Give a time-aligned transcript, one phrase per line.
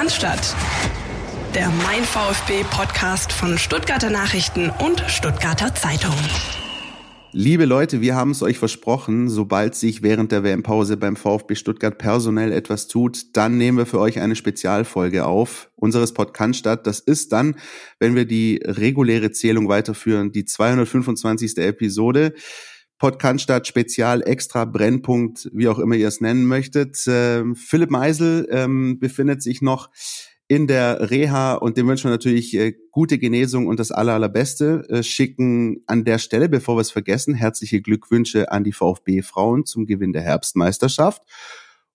[0.00, 0.56] Kannstadt.
[1.54, 6.14] Der Mein VfB Podcast von Stuttgarter Nachrichten und Stuttgarter Zeitung.
[7.32, 11.98] Liebe Leute, wir haben es euch versprochen, sobald sich während der WM-Pause beim VfB Stuttgart
[11.98, 16.64] personell etwas tut, dann nehmen wir für euch eine Spezialfolge auf unseres Podcast.
[16.64, 17.56] Das ist dann,
[17.98, 21.58] wenn wir die reguläre Zählung weiterführen, die 225.
[21.58, 22.32] Episode.
[23.00, 27.02] Podcast Spezial, Extra, Brennpunkt, wie auch immer ihr es nennen möchtet.
[27.08, 29.88] Ähm, Philipp Meisel ähm, befindet sich noch
[30.48, 34.84] in der Reha und dem wünschen wir natürlich äh, gute Genesung und das aller, allerbeste.
[34.90, 39.86] Äh, schicken an der Stelle, bevor wir es vergessen, herzliche Glückwünsche an die VfB-Frauen zum
[39.86, 41.22] Gewinn der Herbstmeisterschaft.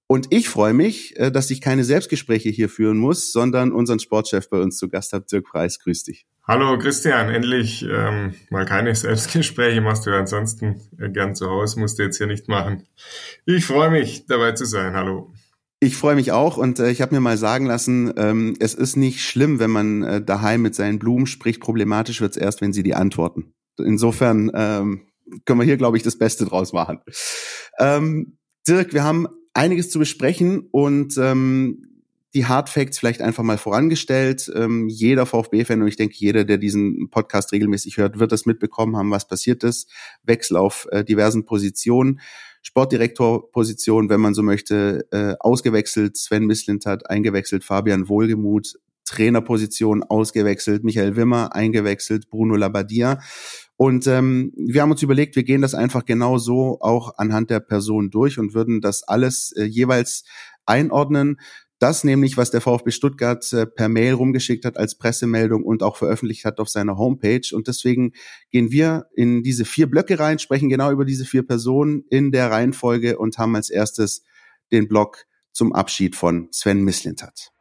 [0.08, 4.50] Und ich freue mich, äh, dass ich keine Selbstgespräche hier führen muss, sondern unseren Sportchef
[4.50, 5.80] bei uns zu Gast habe, Dirk Preis.
[5.80, 6.26] Grüß dich.
[6.48, 11.80] Hallo Christian, endlich ähm, mal keine Selbstgespräche machst du ja ansonsten äh, gern zu Hause,
[11.80, 12.84] musst du jetzt hier nicht machen.
[13.48, 14.94] Ich freue mich, dabei zu sein.
[14.94, 15.34] Hallo.
[15.80, 18.96] Ich freue mich auch und äh, ich habe mir mal sagen lassen, ähm, es ist
[18.96, 21.62] nicht schlimm, wenn man äh, daheim mit seinen Blumen spricht.
[21.62, 23.56] Problematisch wird es erst, wenn sie die antworten.
[23.80, 25.08] Insofern ähm,
[25.46, 27.00] können wir hier, glaube ich, das Beste draus machen.
[27.80, 31.95] Ähm, Dirk, wir haben einiges zu besprechen und ähm,
[32.36, 34.52] die Hard Facts vielleicht einfach mal vorangestellt.
[34.54, 38.98] Ähm, jeder VfB-Fan und ich denke, jeder, der diesen Podcast regelmäßig hört, wird das mitbekommen
[38.98, 39.90] haben, was passiert ist.
[40.24, 42.20] Wechsel auf äh, diversen Positionen.
[42.62, 46.18] Sportdirektorposition, wenn man so möchte, äh, ausgewechselt.
[46.18, 48.76] Sven Mislint hat eingewechselt, Fabian Wohlgemuth.
[49.06, 53.20] Trainerposition ausgewechselt, Michael Wimmer eingewechselt, Bruno Labbadia.
[53.78, 57.60] Und ähm, wir haben uns überlegt, wir gehen das einfach genau so auch anhand der
[57.60, 60.24] Person durch und würden das alles äh, jeweils
[60.66, 61.40] einordnen.
[61.86, 65.98] Das nämlich, was der VfB Stuttgart äh, per Mail rumgeschickt hat als Pressemeldung und auch
[65.98, 67.48] veröffentlicht hat auf seiner Homepage.
[67.54, 68.14] Und deswegen
[68.50, 72.50] gehen wir in diese vier Blöcke rein, sprechen genau über diese vier Personen in der
[72.50, 74.24] Reihenfolge und haben als erstes
[74.72, 77.52] den Block zum Abschied von Sven Mislintat.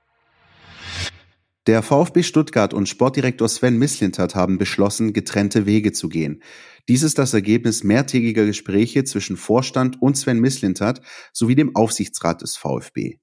[1.66, 6.42] Der VfB Stuttgart und Sportdirektor Sven Mislintat haben beschlossen, getrennte Wege zu gehen.
[6.88, 11.02] Dies ist das Ergebnis mehrtägiger Gespräche zwischen Vorstand und Sven Mislintat
[11.34, 13.18] sowie dem Aufsichtsrat des VfB.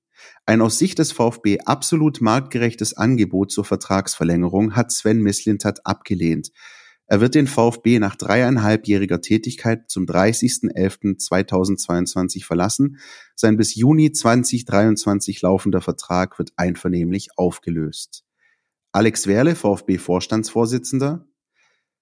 [0.45, 6.51] Ein aus Sicht des VfB absolut marktgerechtes Angebot zur Vertragsverlängerung hat Sven Mislintat abgelehnt.
[7.11, 12.99] Er wird den VfB nach dreieinhalbjähriger Tätigkeit zum 30.11.2022 verlassen.
[13.35, 18.23] Sein bis Juni 2023 laufender Vertrag wird einvernehmlich aufgelöst.
[18.93, 21.27] Alex Werle, VfB-Vorstandsvorsitzender.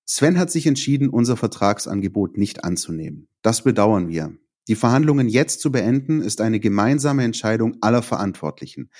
[0.05, 3.29] Sven hat sich entschieden, unser Vertragsangebot nicht anzunehmen.
[3.41, 4.37] Das bedauern wir.
[4.69, 8.91] Die Verhandlungen jetzt zu beenden, ist eine gemeinsame Entscheidung aller Verantwortlichen.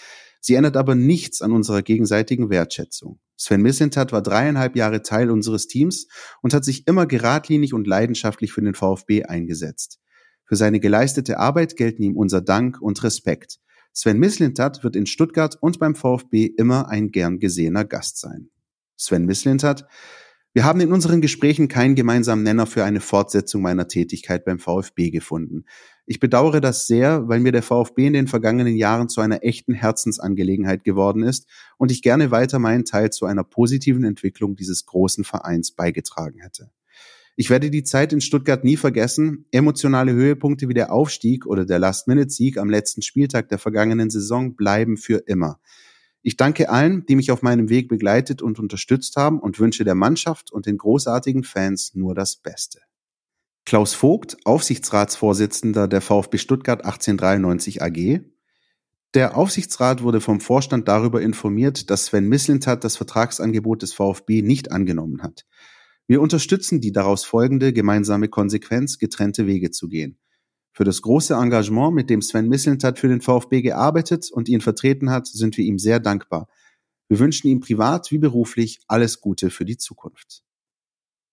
[0.41, 3.19] Sie ändert aber nichts an unserer gegenseitigen Wertschätzung.
[3.37, 6.07] Sven Missentat war dreieinhalb Jahre Teil unseres Teams
[6.41, 9.99] und hat sich immer geradlinig und leidenschaftlich für den VfB eingesetzt.
[10.43, 13.59] Für seine geleistete Arbeit gelten ihm unser Dank und Respekt.
[13.93, 18.49] Sven Mislintat wird in Stuttgart und beim VfB immer ein gern gesehener Gast sein.
[18.97, 19.85] Sven Mislintat
[20.53, 25.11] wir haben in unseren Gesprächen keinen gemeinsamen Nenner für eine Fortsetzung meiner Tätigkeit beim VfB
[25.11, 25.65] gefunden.
[26.07, 29.73] Ich bedauere das sehr, weil mir der VfB in den vergangenen Jahren zu einer echten
[29.73, 35.23] Herzensangelegenheit geworden ist und ich gerne weiter meinen Teil zu einer positiven Entwicklung dieses großen
[35.23, 36.71] Vereins beigetragen hätte.
[37.35, 39.45] Ich werde die Zeit in Stuttgart nie vergessen.
[39.51, 44.97] Emotionale Höhepunkte wie der Aufstieg oder der Last-Minute-Sieg am letzten Spieltag der vergangenen Saison bleiben
[44.97, 45.59] für immer.
[46.21, 49.95] Ich danke allen, die mich auf meinem Weg begleitet und unterstützt haben und wünsche der
[49.95, 52.79] Mannschaft und den großartigen Fans nur das Beste.
[53.65, 58.21] Klaus Vogt, Aufsichtsratsvorsitzender der VfB Stuttgart 1893 AG.
[59.13, 64.71] Der Aufsichtsrat wurde vom Vorstand darüber informiert, dass Sven Mislintat das Vertragsangebot des VfB nicht
[64.71, 65.45] angenommen hat.
[66.05, 70.19] Wir unterstützen die daraus folgende gemeinsame Konsequenz, getrennte Wege zu gehen
[70.71, 75.09] für das große Engagement, mit dem Sven Mislintat für den VfB gearbeitet und ihn vertreten
[75.09, 76.47] hat, sind wir ihm sehr dankbar.
[77.07, 80.43] Wir wünschen ihm privat wie beruflich alles Gute für die Zukunft.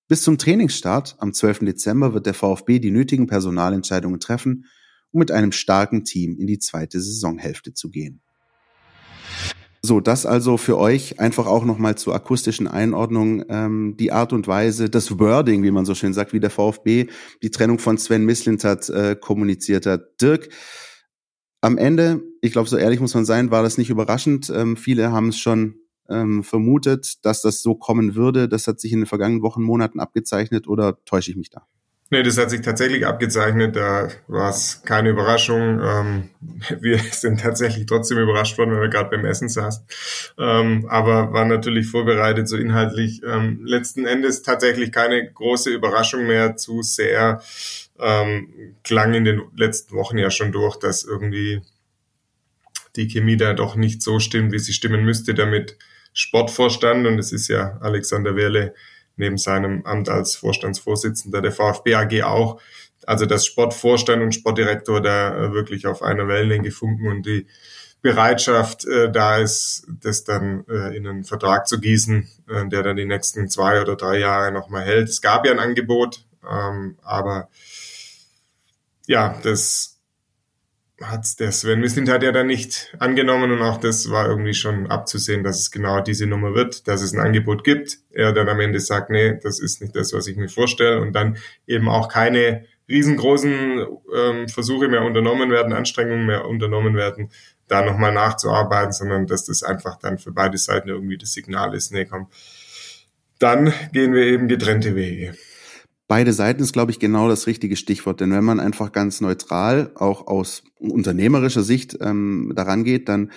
[0.09, 1.61] Bis zum Trainingsstart am 12.
[1.61, 4.67] Dezember wird der VfB die nötigen Personalentscheidungen treffen,
[5.11, 8.23] um mit einem starken Team in die zweite Saisonhälfte zu gehen.
[9.87, 14.49] So, das also für euch einfach auch nochmal zur akustischen Einordnung ähm, die Art und
[14.49, 17.07] Weise, das Wording, wie man so schön sagt, wie der VfB
[17.41, 20.21] die Trennung von Sven Mislintat äh, kommuniziert hat.
[20.21, 20.49] Dirk,
[21.61, 24.51] am Ende, ich glaube, so ehrlich muss man sein, war das nicht überraschend.
[24.51, 25.77] Ähm, viele haben es schon
[26.11, 28.49] ähm, vermutet, dass das so kommen würde.
[28.49, 31.65] Das hat sich in den vergangenen Wochen, Monaten abgezeichnet oder täusche ich mich da?
[32.09, 33.75] Nee, das hat sich tatsächlich abgezeichnet.
[33.75, 35.81] Da war es keine Überraschung.
[35.83, 36.31] Ähm,
[36.81, 39.85] wir sind tatsächlich trotzdem überrascht worden, wenn wir gerade beim Essen saßen.
[40.39, 43.23] Ähm, aber waren natürlich vorbereitet, so inhaltlich.
[43.27, 46.57] Ähm, letzten Endes tatsächlich keine große Überraschung mehr.
[46.57, 47.43] Zu sehr
[47.99, 51.63] ähm, klang in den letzten Wochen ja schon durch, dass irgendwie
[52.95, 55.77] die Chemie da doch nicht so stimmt, wie sie stimmen müsste, damit
[56.13, 58.75] Sportvorstand, und es ist ja Alexander Werle
[59.17, 62.61] neben seinem Amt als Vorstandsvorsitzender der VfB AG auch,
[63.07, 67.47] also das Sportvorstand und Sportdirektor da wirklich auf einer Wellenlänge funken und die
[68.03, 72.97] Bereitschaft äh, da ist, das dann äh, in einen Vertrag zu gießen, äh, der dann
[72.97, 75.09] die nächsten zwei oder drei Jahre nochmal hält.
[75.09, 77.49] Es gab ja ein Angebot, ähm, aber
[79.07, 79.96] ja, das
[81.03, 84.87] hat der Sven Mislint hat ja dann nicht angenommen und auch das war irgendwie schon
[84.87, 87.99] abzusehen, dass es genau diese Nummer wird, dass es ein Angebot gibt.
[88.11, 91.13] Er dann am Ende sagt, nee, das ist nicht das, was ich mir vorstelle und
[91.13, 97.31] dann eben auch keine riesengroßen ähm, Versuche mehr unternommen werden, Anstrengungen mehr unternommen werden,
[97.69, 101.93] da nochmal nachzuarbeiten, sondern dass das einfach dann für beide Seiten irgendwie das Signal ist,
[101.93, 102.29] nee, komm,
[103.39, 105.35] dann gehen wir eben getrennte Wege.
[106.09, 108.21] Beide Seiten ist, glaube ich, genau das richtige Stichwort.
[108.21, 113.33] Denn wenn man einfach ganz neutral, auch aus unternehmerischer Sicht ähm, daran geht, dann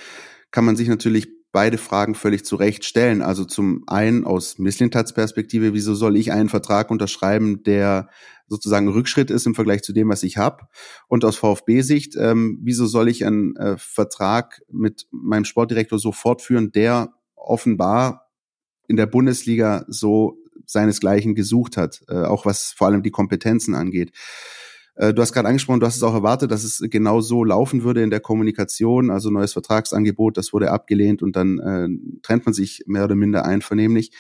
[0.52, 3.22] kann man sich natürlich beide Fragen völlig zu Recht stellen.
[3.22, 8.10] Also zum einen aus Misslintats Perspektive, wieso soll ich einen Vertrag unterschreiben, der
[8.48, 10.68] sozusagen Rückschritt ist im Vergleich zu dem, was ich habe?
[11.08, 16.72] Und aus VfB-Sicht, ähm, wieso soll ich einen äh, Vertrag mit meinem Sportdirektor so fortführen,
[16.72, 18.28] der offenbar
[18.88, 20.38] in der Bundesliga so
[20.70, 24.12] seinesgleichen gesucht hat, äh, auch was vor allem die Kompetenzen angeht.
[24.96, 27.84] Äh, du hast gerade angesprochen, du hast es auch erwartet, dass es genau so laufen
[27.84, 31.88] würde in der Kommunikation, also neues Vertragsangebot, das wurde abgelehnt und dann äh,
[32.22, 34.12] trennt man sich mehr oder minder einvernehmlich.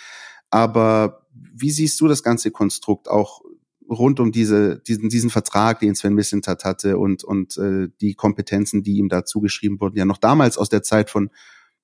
[0.49, 3.41] Aber wie siehst du das ganze Konstrukt auch
[3.87, 8.81] rund um diese, diesen, diesen Vertrag, den Sven Mislintat hatte und, und äh, die Kompetenzen,
[8.81, 11.29] die ihm da zugeschrieben wurden, ja noch damals aus der Zeit von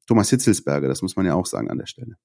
[0.08, 2.16] Thomas Hitzelsberger, das muss man ja auch sagen an der Stelle.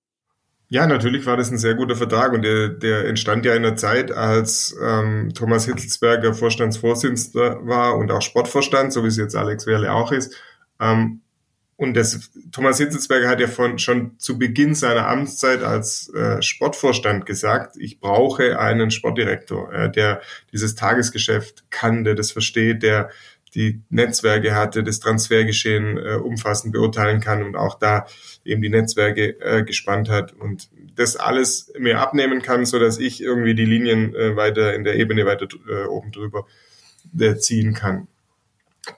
[0.72, 3.74] Ja, natürlich war das ein sehr guter Vertrag und der, der entstand ja in der
[3.74, 9.66] Zeit, als ähm, Thomas Hitzelsberger Vorstandsvorsitzender war und auch Sportvorstand, so wie es jetzt Alex
[9.66, 10.32] Werle auch ist.
[10.80, 11.22] Ähm,
[11.74, 17.26] und das, Thomas Hitzelsberger hat ja von, schon zu Beginn seiner Amtszeit als äh, Sportvorstand
[17.26, 20.20] gesagt, ich brauche einen Sportdirektor, äh, der
[20.52, 23.10] dieses Tagesgeschäft kann, der das versteht, der
[23.56, 28.06] die Netzwerke hatte, das Transfergeschehen äh, umfassend beurteilen kann und auch da
[28.44, 33.22] eben die Netzwerke äh, gespannt hat und das alles mir abnehmen kann, so dass ich
[33.22, 36.46] irgendwie die Linien äh, weiter in der Ebene weiter äh, oben drüber
[37.18, 38.08] äh, ziehen kann.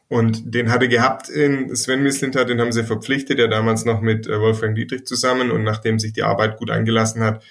[0.08, 4.26] Und den hatte gehabt in Sven Mislintat, den haben sie verpflichtet, ja damals noch mit
[4.26, 7.42] äh, Wolfgang Dietrich zusammen und nachdem sich die Arbeit gut eingelassen hat,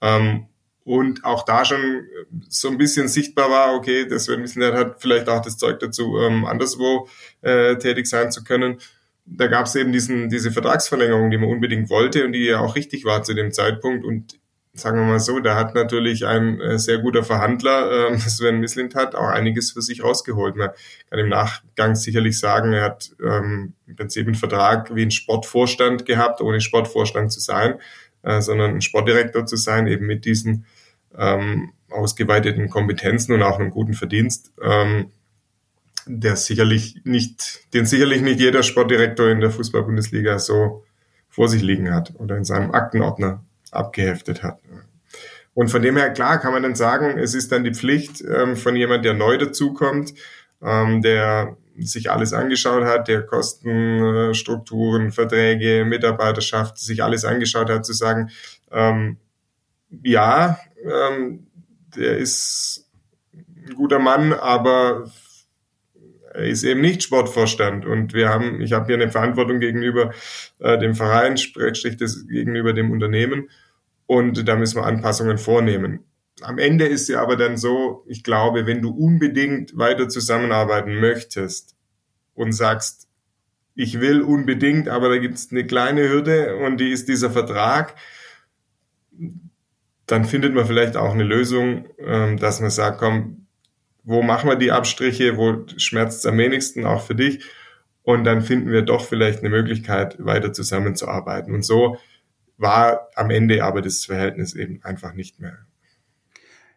[0.00, 0.46] ähm,
[0.86, 2.06] und auch da schon
[2.48, 6.44] so ein bisschen sichtbar war, okay, das Sven hat vielleicht auch das Zeug dazu, ähm,
[6.44, 7.08] anderswo
[7.42, 8.78] äh, tätig sein zu können.
[9.26, 12.76] Da gab es eben diesen, diese Vertragsverlängerung, die man unbedingt wollte und die ja auch
[12.76, 14.04] richtig war zu dem Zeitpunkt.
[14.04, 14.38] Und
[14.72, 18.94] sagen wir mal so, da hat natürlich ein äh, sehr guter Verhandler, äh, Sven Mislint
[18.94, 20.56] hat, auch einiges für sich rausgeholt.
[20.56, 20.70] Man
[21.10, 26.06] kann im Nachgang sicherlich sagen, er hat ähm, im Prinzip einen Vertrag wie ein Sportvorstand
[26.06, 27.80] gehabt, ohne Sportvorstand zu sein,
[28.22, 30.66] äh, sondern ein Sportdirektor zu sein, eben mit diesen
[31.16, 35.12] ähm, ausgeweiteten Kompetenzen und auch einem guten Verdienst, ähm,
[36.06, 40.84] der sicherlich nicht, den sicherlich nicht jeder Sportdirektor in der Fußball-Bundesliga so
[41.28, 44.58] vor sich liegen hat oder in seinem Aktenordner abgeheftet hat.
[45.54, 48.56] Und von dem her, klar, kann man dann sagen, es ist dann die Pflicht ähm,
[48.56, 50.12] von jemand, der neu dazukommt,
[50.62, 57.92] ähm, der sich alles angeschaut hat, der Kostenstrukturen, Verträge, Mitarbeiterschaft, sich alles angeschaut hat, zu
[57.92, 58.30] sagen,
[58.70, 59.18] ähm,
[60.02, 61.46] ja, ähm,
[61.96, 62.86] der ist
[63.44, 65.10] ein guter Mann, aber er
[66.42, 70.12] ist eben nicht Sportvorstand und wir haben, ich habe hier eine Verantwortung gegenüber
[70.58, 73.50] äh, dem Verein, sprich das gegenüber dem Unternehmen
[74.06, 76.00] und da müssen wir Anpassungen vornehmen.
[76.42, 81.74] Am Ende ist ja aber dann so, ich glaube, wenn du unbedingt weiter zusammenarbeiten möchtest
[82.34, 83.08] und sagst,
[83.74, 87.94] ich will unbedingt, aber da gibt es eine kleine Hürde und die ist dieser Vertrag,
[90.06, 93.45] dann findet man vielleicht auch eine Lösung, ähm, dass man sagt, komm,
[94.06, 97.44] wo machen wir die Abstriche, wo schmerzt es am wenigsten auch für dich?
[98.02, 101.52] Und dann finden wir doch vielleicht eine Möglichkeit, weiter zusammenzuarbeiten.
[101.52, 101.98] Und so
[102.56, 105.58] war am Ende aber das Verhältnis eben einfach nicht mehr.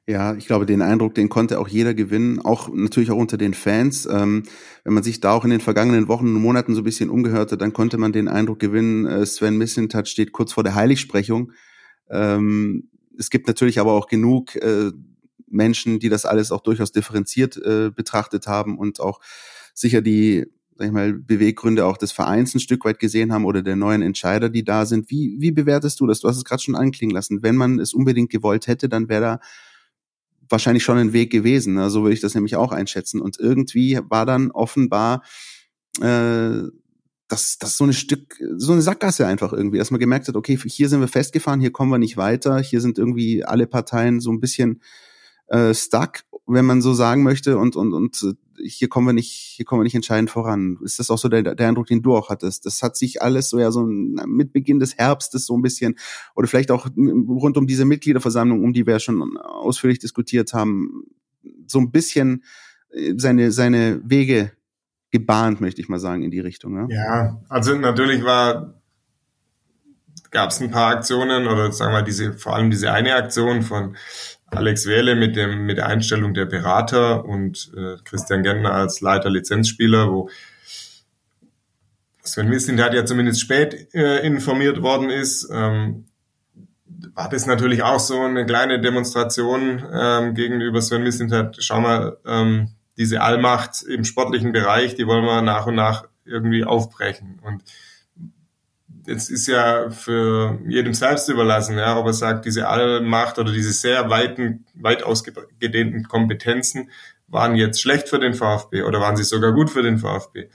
[0.07, 3.53] Ja, ich glaube, den Eindruck, den konnte auch jeder gewinnen, auch natürlich auch unter den
[3.53, 4.07] Fans.
[4.11, 4.41] Ähm,
[4.83, 7.51] wenn man sich da auch in den vergangenen Wochen und Monaten so ein bisschen umgehört
[7.51, 11.51] hat, dann konnte man den Eindruck gewinnen, äh, Sven Mislintat steht kurz vor der Heiligsprechung.
[12.09, 14.89] Ähm, es gibt natürlich aber auch genug äh,
[15.47, 19.19] Menschen, die das alles auch durchaus differenziert äh, betrachtet haben und auch
[19.73, 20.47] sicher die
[20.79, 24.01] sag ich mal, Beweggründe auch des Vereins ein Stück weit gesehen haben oder der neuen
[24.01, 25.09] Entscheider, die da sind.
[25.09, 26.21] Wie, wie bewertest du das?
[26.21, 27.43] Du hast es gerade schon anklingen lassen.
[27.43, 29.39] Wenn man es unbedingt gewollt hätte, dann wäre da
[30.47, 31.73] wahrscheinlich schon ein Weg gewesen.
[31.73, 31.89] Ne?
[31.89, 33.19] So würde ich das nämlich auch einschätzen.
[33.19, 35.23] Und irgendwie war dann offenbar
[35.99, 36.61] äh,
[37.27, 40.57] das, das so eine Stück, so eine Sackgasse einfach irgendwie, dass man gemerkt hat, okay,
[40.57, 44.31] hier sind wir festgefahren, hier kommen wir nicht weiter, hier sind irgendwie alle Parteien so
[44.31, 44.81] ein bisschen
[45.49, 49.31] äh, stuck, wenn man so sagen möchte, und, und, und äh, hier kommen wir nicht,
[49.31, 50.77] hier kommen wir nicht entscheidend voran.
[50.83, 52.65] Ist das auch so der, der Eindruck, den du auch hattest?
[52.65, 55.95] Das hat sich alles so ja so mit Beginn des Herbstes so ein bisschen
[56.35, 61.03] oder vielleicht auch rund um diese Mitgliederversammlung, um die wir ja schon ausführlich diskutiert haben,
[61.67, 62.43] so ein bisschen
[62.91, 64.51] äh, seine seine Wege
[65.11, 66.75] gebahnt, möchte ich mal sagen, in die Richtung.
[66.75, 68.75] Ja, ja also natürlich war
[70.31, 73.95] gab es ein paar Aktionen oder sagen wir diese vor allem diese eine Aktion von
[74.51, 79.29] Alex Wehle mit dem mit der Einstellung der Berater und äh, Christian Gentner als Leiter
[79.29, 80.29] Lizenzspieler, wo
[82.23, 86.05] Sven Mislintat ja zumindest spät äh, informiert worden ist, ähm,
[87.13, 91.57] war das natürlich auch so eine kleine Demonstration ähm, gegenüber Sven Mislintat.
[91.59, 96.65] Schau mal, ähm, diese Allmacht im sportlichen Bereich, die wollen wir nach und nach irgendwie
[96.65, 97.39] aufbrechen.
[97.43, 97.63] Und
[99.09, 103.71] jetzt ist ja für jedem selbst überlassen, ja, ob er sagt, diese Allmacht oder diese
[103.71, 106.89] sehr weiten, weit ausgedehnten Kompetenzen
[107.27, 110.49] waren jetzt schlecht für den VfB oder waren sie sogar gut für den VfB.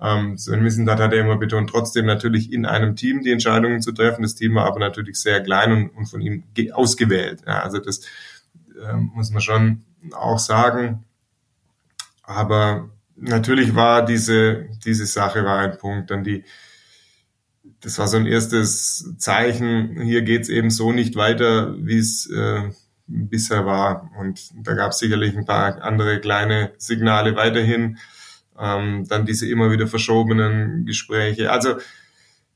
[0.00, 3.92] Ähm, Sven Missentat hat er immer betont, trotzdem natürlich in einem Team die Entscheidungen zu
[3.92, 4.22] treffen.
[4.22, 7.42] Das Team war aber natürlich sehr klein und, und von ihm ausgewählt.
[7.46, 8.02] Ja, also das
[8.88, 11.04] ähm, muss man schon auch sagen.
[12.22, 16.10] Aber natürlich war diese, diese Sache war ein Punkt.
[16.10, 16.44] Dann die,
[17.80, 22.70] das war so ein erstes Zeichen, hier geht's eben so nicht weiter, wie es äh,
[23.06, 24.10] bisher war.
[24.18, 27.98] Und da gab es sicherlich ein paar andere kleine Signale weiterhin.
[28.58, 31.52] Ähm, dann diese immer wieder verschobenen Gespräche.
[31.52, 31.76] Also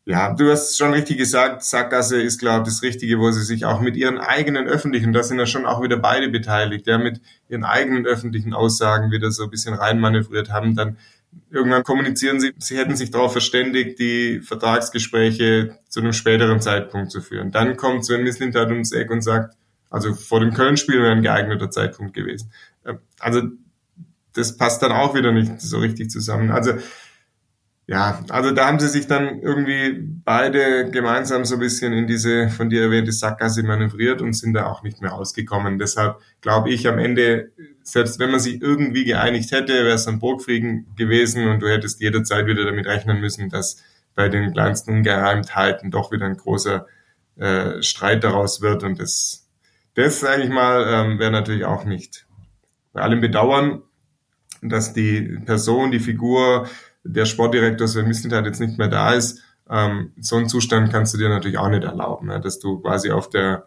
[0.04, 3.64] ja, du hast schon richtig gesagt, Sackgasse ist, glaube ich, das Richtige, wo sie sich
[3.64, 7.20] auch mit ihren eigenen öffentlichen, da sind ja schon auch wieder beide beteiligt, ja, mit
[7.48, 10.96] ihren eigenen öffentlichen Aussagen wieder so ein bisschen reinmanövriert haben, dann
[11.50, 17.20] irgendwann kommunizieren sie, sie hätten sich darauf verständigt, die Vertragsgespräche zu einem späteren Zeitpunkt zu
[17.20, 17.50] führen.
[17.50, 19.54] Dann kommt Sven Mislintat ums Eck und sagt,
[19.90, 22.50] also vor dem Köln-Spiel wäre ein geeigneter Zeitpunkt gewesen.
[22.86, 23.42] Ähm, also
[24.34, 26.50] das passt dann auch wieder nicht so richtig zusammen.
[26.50, 26.72] Also
[27.86, 32.48] ja, also da haben sie sich dann irgendwie beide gemeinsam so ein bisschen in diese
[32.48, 35.78] von dir erwähnte Sackgasse manövriert und sind da auch nicht mehr rausgekommen.
[35.78, 40.18] Deshalb glaube ich am Ende, selbst wenn man sich irgendwie geeinigt hätte, wäre es ein
[40.18, 43.82] Burgfrieden gewesen und du hättest jederzeit wieder damit rechnen müssen, dass
[44.14, 46.86] bei den kleinsten Ungereimtheiten doch wieder ein großer
[47.36, 49.48] äh, Streit daraus wird und das,
[49.94, 52.26] das sage ich mal, ähm, wäre natürlich auch nicht.
[52.92, 53.82] Bei allem Bedauern,
[54.60, 56.68] dass die Person, die Figur
[57.04, 61.18] der Sportdirektor Sven Mislintat jetzt nicht mehr da ist, ähm, so einen Zustand kannst du
[61.18, 63.64] dir natürlich auch nicht erlauben, ja, dass du quasi auf der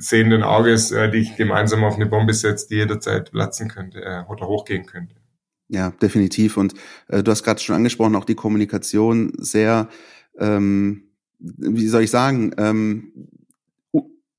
[0.00, 4.46] sehenden Auges äh, dich gemeinsam auf eine Bombe setzt, die jederzeit platzen könnte äh, oder
[4.46, 5.14] hochgehen könnte.
[5.68, 6.56] Ja, definitiv.
[6.56, 6.74] Und
[7.08, 9.88] äh, du hast gerade schon angesprochen, auch die Kommunikation sehr,
[10.38, 11.04] ähm,
[11.38, 13.12] wie soll ich sagen, ähm,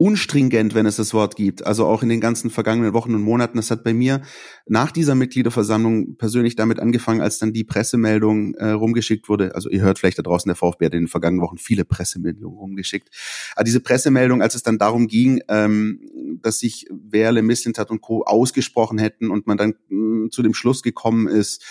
[0.01, 1.63] unstringent, wenn es das Wort gibt.
[1.63, 3.57] Also auch in den ganzen vergangenen Wochen und Monaten.
[3.57, 4.23] Das hat bei mir
[4.65, 9.53] nach dieser Mitgliederversammlung persönlich damit angefangen, als dann die Pressemeldung äh, rumgeschickt wurde.
[9.53, 12.57] Also ihr hört vielleicht da draußen, der VfB hat in den vergangenen Wochen viele Pressemeldungen
[12.57, 13.09] rumgeschickt.
[13.55, 18.23] Aber diese Pressemeldung, als es dann darum ging, ähm, dass sich Werle, Misslintat und Co.
[18.23, 21.63] ausgesprochen hätten und man dann mh, mm, zu dem Schluss gekommen ist,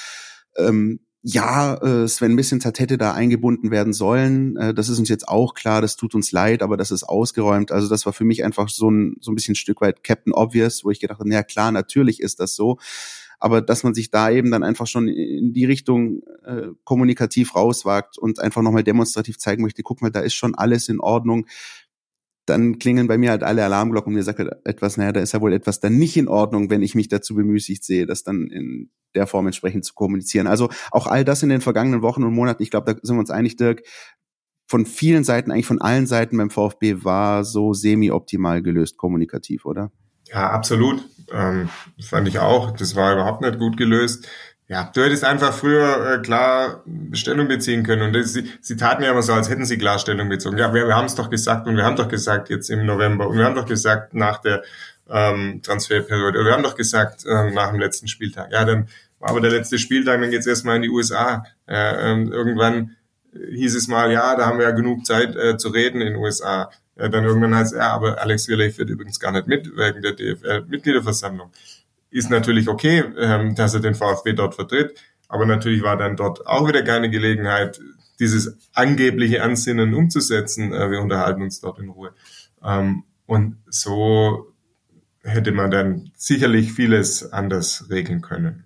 [0.56, 4.56] ähm, ja, äh, Sven Missentat hätte da eingebunden werden sollen.
[4.56, 7.72] Äh, das ist uns jetzt auch klar, das tut uns leid, aber das ist ausgeräumt.
[7.72, 10.32] Also das war für mich einfach so ein, so ein bisschen ein Stück weit Captain
[10.32, 12.78] Obvious, wo ich gedacht habe, na klar, natürlich ist das so.
[13.38, 18.18] Aber dass man sich da eben dann einfach schon in die Richtung äh, kommunikativ rauswagt
[18.18, 21.46] und einfach nochmal demonstrativ zeigen möchte, guck mal, da ist schon alles in Ordnung
[22.46, 25.32] dann klingeln bei mir halt alle Alarmglocken und mir sagt halt etwas, naja, da ist
[25.32, 28.48] ja wohl etwas dann nicht in Ordnung, wenn ich mich dazu bemüßigt sehe, das dann
[28.48, 30.46] in der Form entsprechend zu kommunizieren.
[30.46, 33.20] Also auch all das in den vergangenen Wochen und Monaten, ich glaube, da sind wir
[33.20, 33.82] uns einig, Dirk,
[34.68, 39.90] von vielen Seiten, eigentlich von allen Seiten beim VfB war so semi-optimal gelöst, kommunikativ, oder?
[40.32, 41.04] Ja, absolut.
[41.32, 41.68] Ähm,
[42.00, 42.70] fand ich auch.
[42.70, 44.28] Das war überhaupt nicht gut gelöst.
[44.70, 48.02] Ja, du hättest einfach früher äh, klar Stellung beziehen können.
[48.02, 50.58] Und das, sie, sie taten ja immer so, als hätten sie klar Stellung bezogen.
[50.58, 53.26] Ja, wir, wir haben es doch gesagt und wir haben doch gesagt jetzt im November
[53.26, 54.62] und wir haben doch gesagt nach der
[55.10, 56.44] ähm, Transferperiode.
[56.44, 58.52] Wir haben doch gesagt ähm, nach dem letzten Spieltag.
[58.52, 58.86] Ja, dann
[59.18, 61.44] war aber der letzte Spieltag, dann geht's erstmal in die USA.
[61.66, 62.94] Äh, ähm, irgendwann
[63.32, 66.16] hieß es mal, ja, da haben wir ja genug Zeit äh, zu reden in den
[66.16, 66.70] USA.
[66.96, 70.00] Ja, dann irgendwann heißt es, ja, aber Alex Wille führt übrigens gar nicht mit wegen
[70.00, 71.50] der DFL-Mitgliederversammlung
[72.10, 74.94] ist natürlich okay, ähm, dass er den VfB dort vertritt,
[75.28, 77.80] aber natürlich war dann dort auch wieder keine Gelegenheit,
[78.18, 80.72] dieses angebliche Ansinnen umzusetzen.
[80.72, 82.12] Äh, wir unterhalten uns dort in Ruhe.
[82.62, 84.52] Ähm, und so
[85.22, 88.64] hätte man dann sicherlich vieles anders regeln können.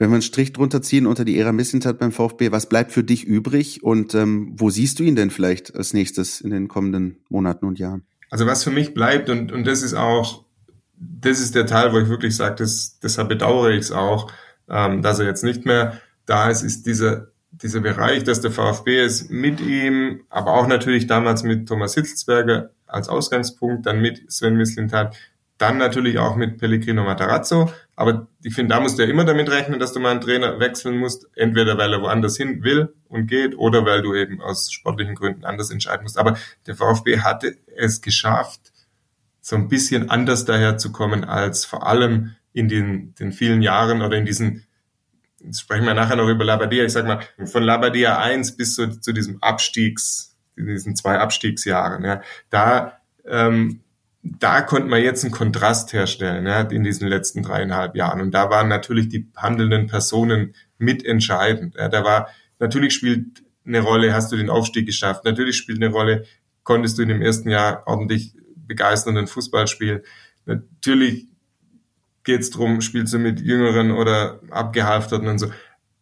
[0.00, 3.04] Wenn wir einen Strich drunter ziehen unter die Ära Missentat beim VfB, was bleibt für
[3.04, 7.18] dich übrig und ähm, wo siehst du ihn denn vielleicht als nächstes in den kommenden
[7.28, 8.06] Monaten und Jahren?
[8.30, 10.46] Also was für mich bleibt und, und das ist auch,
[11.00, 14.30] das ist der Teil, wo ich wirklich sage, das, deshalb bedauere ich es auch,
[14.68, 19.00] ähm, dass er jetzt nicht mehr da ist, ist dieser, dieser Bereich, dass der VfB
[19.00, 24.56] es mit ihm, aber auch natürlich damals mit Thomas Hitzelsberger als Ausgangspunkt, dann mit Sven
[24.56, 25.16] Mislintat,
[25.56, 27.70] dann natürlich auch mit Pellegrino Matarazzo.
[27.94, 30.58] Aber ich finde, da musst du ja immer damit rechnen, dass du mal einen Trainer
[30.58, 31.26] wechseln musst.
[31.34, 35.44] Entweder weil er woanders hin will und geht oder weil du eben aus sportlichen Gründen
[35.44, 36.18] anders entscheiden musst.
[36.18, 38.69] Aber der VfB hatte es geschafft,
[39.40, 44.24] so ein bisschen anders daherzukommen als vor allem in den, den vielen Jahren oder in
[44.24, 44.64] diesen,
[45.38, 49.00] jetzt sprechen wir nachher noch über Labadia, ich sag mal, von Labadia 1 bis zu,
[49.00, 53.80] zu diesem Abstiegs, diesen zwei Abstiegsjahren, ja, da ähm,
[54.22, 58.20] da konnte man jetzt einen Kontrast herstellen ja, in diesen letzten dreieinhalb Jahren.
[58.20, 61.76] Und da waren natürlich die handelnden Personen mitentscheidend.
[61.76, 62.28] Ja, da war
[62.58, 65.24] natürlich spielt eine Rolle, hast du den Aufstieg geschafft.
[65.24, 66.24] Natürlich spielt eine Rolle,
[66.64, 68.34] konntest du in dem ersten Jahr ordentlich
[68.70, 70.00] begeisternden Fußball spielen.
[70.46, 71.26] Natürlich
[72.24, 75.50] geht es darum, spielst du mit Jüngeren oder Abgehalfterten und so.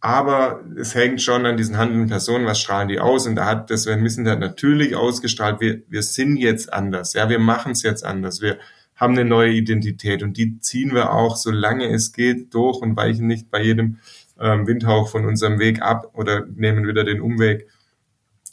[0.00, 3.26] Aber es hängt schon an diesen handelnden Personen, was strahlen die aus?
[3.26, 7.40] Und da hat das Sven Missentat natürlich ausgestrahlt, wir, wir sind jetzt anders, ja, wir
[7.40, 8.58] machen es jetzt anders, wir
[8.94, 13.26] haben eine neue Identität und die ziehen wir auch, solange es geht, durch und weichen
[13.26, 13.98] nicht bei jedem
[14.38, 17.68] ähm, Windhauch von unserem Weg ab oder nehmen wieder den Umweg.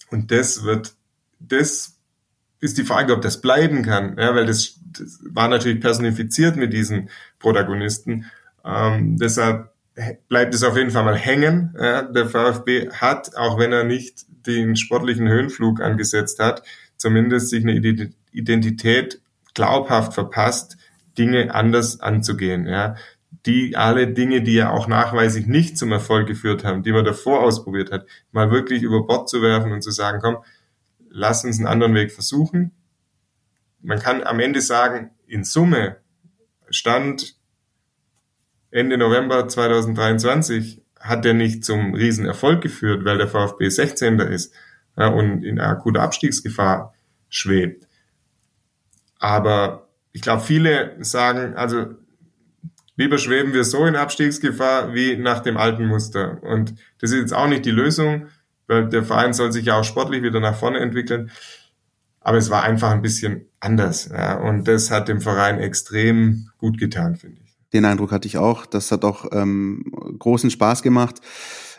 [0.10, 0.96] Und das wird,
[1.40, 1.95] das
[2.66, 6.74] ist die Frage, ob das bleiben kann, ja, weil das, das war natürlich personifiziert mit
[6.74, 8.26] diesen Protagonisten.
[8.66, 9.72] Ähm, deshalb
[10.28, 11.76] bleibt es auf jeden Fall mal hängen.
[11.80, 16.64] Ja, der VfB hat, auch wenn er nicht den sportlichen Höhenflug angesetzt hat,
[16.98, 17.76] zumindest sich eine
[18.32, 19.22] Identität
[19.54, 20.78] glaubhaft verpasst,
[21.18, 22.68] Dinge anders anzugehen.
[22.68, 22.96] Ja.
[23.46, 27.42] Die alle Dinge, die ja auch nachweislich nicht zum Erfolg geführt haben, die man davor
[27.44, 30.38] ausprobiert hat, mal wirklich über Bord zu werfen und zu sagen, komm,
[31.16, 32.72] lass uns einen anderen Weg versuchen.
[33.82, 35.98] Man kann am Ende sagen, in Summe
[36.70, 37.36] stand
[38.70, 44.20] Ende November 2023 hat der nicht zum Riesenerfolg geführt, weil der VfB 16.
[44.20, 44.54] ist
[44.98, 46.94] ja, und in akuter Abstiegsgefahr
[47.30, 47.88] schwebt.
[49.18, 51.96] Aber ich glaube, viele sagen, also
[52.98, 56.44] lieber schweben wir so in Abstiegsgefahr wie nach dem alten Muster.
[56.44, 58.28] Und das ist jetzt auch nicht die Lösung,
[58.68, 61.32] weil der Verein soll sich ja auch sportlich wieder nach vorne entwickeln.
[62.22, 64.10] Aber es war einfach ein bisschen anders.
[64.12, 67.54] Ja, und das hat dem Verein extrem gut getan, finde ich.
[67.74, 68.66] Den Eindruck hatte ich auch.
[68.66, 69.84] Das hat auch ähm,
[70.18, 71.22] großen Spaß gemacht.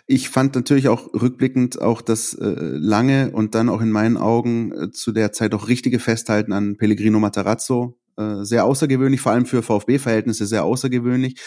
[0.07, 4.73] Ich fand natürlich auch rückblickend auch das äh, lange und dann auch in meinen Augen
[4.73, 9.47] äh, zu der Zeit auch richtige Festhalten an Pellegrino Matarazzo äh, sehr außergewöhnlich, vor allem
[9.47, 11.41] für VfB-Verhältnisse sehr außergewöhnlich.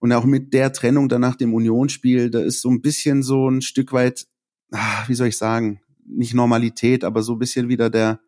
[0.00, 3.62] Und auch mit der Trennung danach dem Unionsspiel, da ist so ein bisschen so ein
[3.62, 4.26] Stück weit,
[4.72, 8.20] ah, wie soll ich sagen, nicht Normalität, aber so ein bisschen wieder der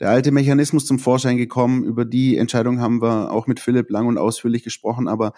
[0.00, 1.84] der alte Mechanismus zum Vorschein gekommen.
[1.84, 5.06] Über die Entscheidung haben wir auch mit Philipp lang und ausführlich gesprochen.
[5.06, 5.34] Aber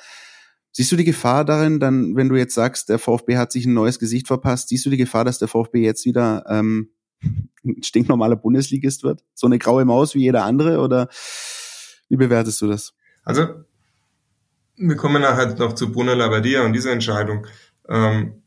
[0.70, 3.74] siehst du die Gefahr darin, dann, wenn du jetzt sagst, der VfB hat sich ein
[3.74, 6.90] neues Gesicht verpasst, siehst du die Gefahr, dass der VfB jetzt wieder ähm,
[7.64, 9.24] ein stinknormaler Bundesligist wird?
[9.34, 10.78] So eine graue Maus wie jeder andere?
[10.78, 11.08] Oder
[12.08, 12.94] wie bewertest du das?
[13.24, 13.48] Also,
[14.76, 17.46] wir kommen nachher noch zu Bruno Labbadia und dieser Entscheidung.
[17.88, 18.41] Ähm,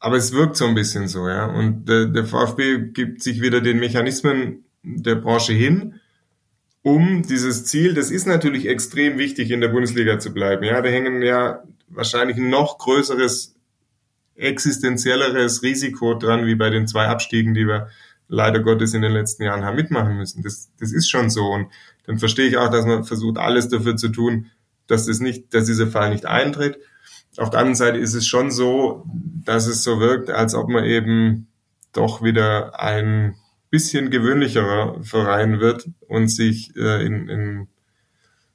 [0.00, 1.46] aber es wirkt so ein bisschen so, ja.
[1.46, 6.00] Und der, der VfB gibt sich wieder den Mechanismen der Branche hin,
[6.82, 10.64] um dieses Ziel, das ist natürlich extrem wichtig, in der Bundesliga zu bleiben.
[10.64, 13.56] Ja, da hängen ja wahrscheinlich ein noch größeres,
[14.36, 17.88] existenzielleres Risiko dran, wie bei den zwei Abstiegen, die wir
[18.28, 20.42] leider Gottes in den letzten Jahren haben mitmachen müssen.
[20.42, 21.46] Das, das ist schon so.
[21.46, 21.68] Und
[22.06, 24.46] dann verstehe ich auch, dass man versucht, alles dafür zu tun,
[24.88, 26.78] dass das nicht, dass dieser Fall nicht eintritt.
[27.36, 29.04] Auf der anderen Seite ist es schon so,
[29.44, 31.46] dass es so wirkt, als ob man eben
[31.92, 33.36] doch wieder ein
[33.70, 37.68] bisschen gewöhnlicherer Verein wird und sich äh, in, in,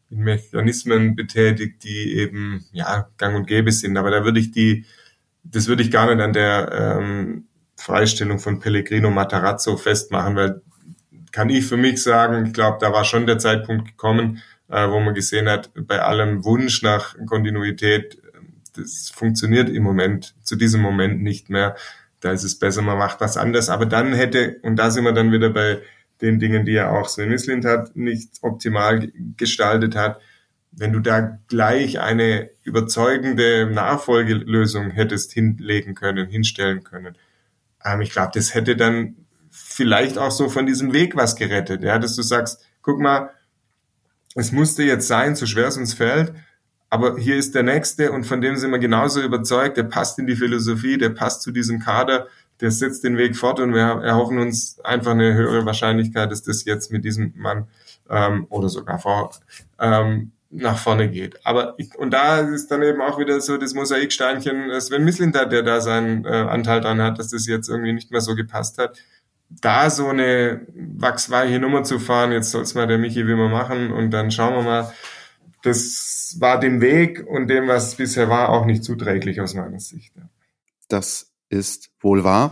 [0.09, 3.95] in Mechanismen betätigt, die eben ja gang und gäbe sind.
[3.95, 4.85] Aber da würde ich die,
[5.43, 7.45] das würde ich gar nicht an der ähm,
[7.77, 10.61] Freistellung von Pellegrino Matarazzo festmachen, weil
[11.31, 14.41] kann ich für mich sagen, ich glaube, da war schon der Zeitpunkt gekommen,
[14.73, 18.21] äh, wo man gesehen hat, bei allem Wunsch nach Kontinuität,
[18.75, 21.75] das funktioniert im Moment, zu diesem Moment nicht mehr
[22.23, 23.69] da ist es besser, man macht was anderes.
[23.69, 25.81] Aber dann hätte, und da sind wir dann wieder bei
[26.21, 30.21] den Dingen, die ja auch Sven Mislint hat, nicht optimal gestaltet hat.
[30.71, 37.17] Wenn du da gleich eine überzeugende Nachfolgelösung hättest hinlegen können, hinstellen können,
[37.83, 39.15] ähm, ich glaube, das hätte dann
[39.51, 43.29] vielleicht auch so von diesem Weg was gerettet, ja, dass du sagst, guck mal,
[44.35, 46.33] es musste jetzt sein, so schwer es uns fällt,
[46.89, 50.27] aber hier ist der Nächste und von dem sind wir genauso überzeugt, der passt in
[50.27, 52.27] die Philosophie, der passt zu diesem Kader,
[52.61, 56.65] der setzt den Weg fort und wir erhoffen uns einfach eine höhere Wahrscheinlichkeit, dass das
[56.65, 57.67] jetzt mit diesem Mann
[58.09, 59.31] ähm, oder sogar Frau
[59.79, 61.43] ähm, nach vorne geht.
[61.45, 65.63] Aber ich, und da ist dann eben auch wieder so das Mosaiksteinchen Sven Mislintat, der
[65.63, 68.99] da seinen äh, Anteil dran hat, dass das jetzt irgendwie nicht mehr so gepasst hat.
[69.61, 73.91] Da so eine wachsweiche Nummer zu fahren, jetzt soll's mal der Michi wie wir machen
[73.91, 74.93] und dann schauen wir mal.
[75.63, 80.13] Das war dem Weg und dem, was bisher war, auch nicht zuträglich aus meiner Sicht.
[80.89, 82.51] Das ist wohl wahr.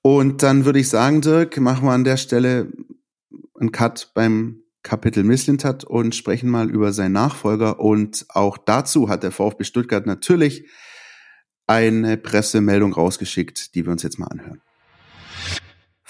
[0.00, 2.68] Und dann würde ich sagen, Dirk, machen wir an der Stelle
[3.58, 7.80] einen Cut beim Kapitel Misslintat und sprechen mal über seinen Nachfolger.
[7.80, 10.66] Und auch dazu hat der VfB Stuttgart natürlich
[11.66, 14.62] eine Pressemeldung rausgeschickt, die wir uns jetzt mal anhören.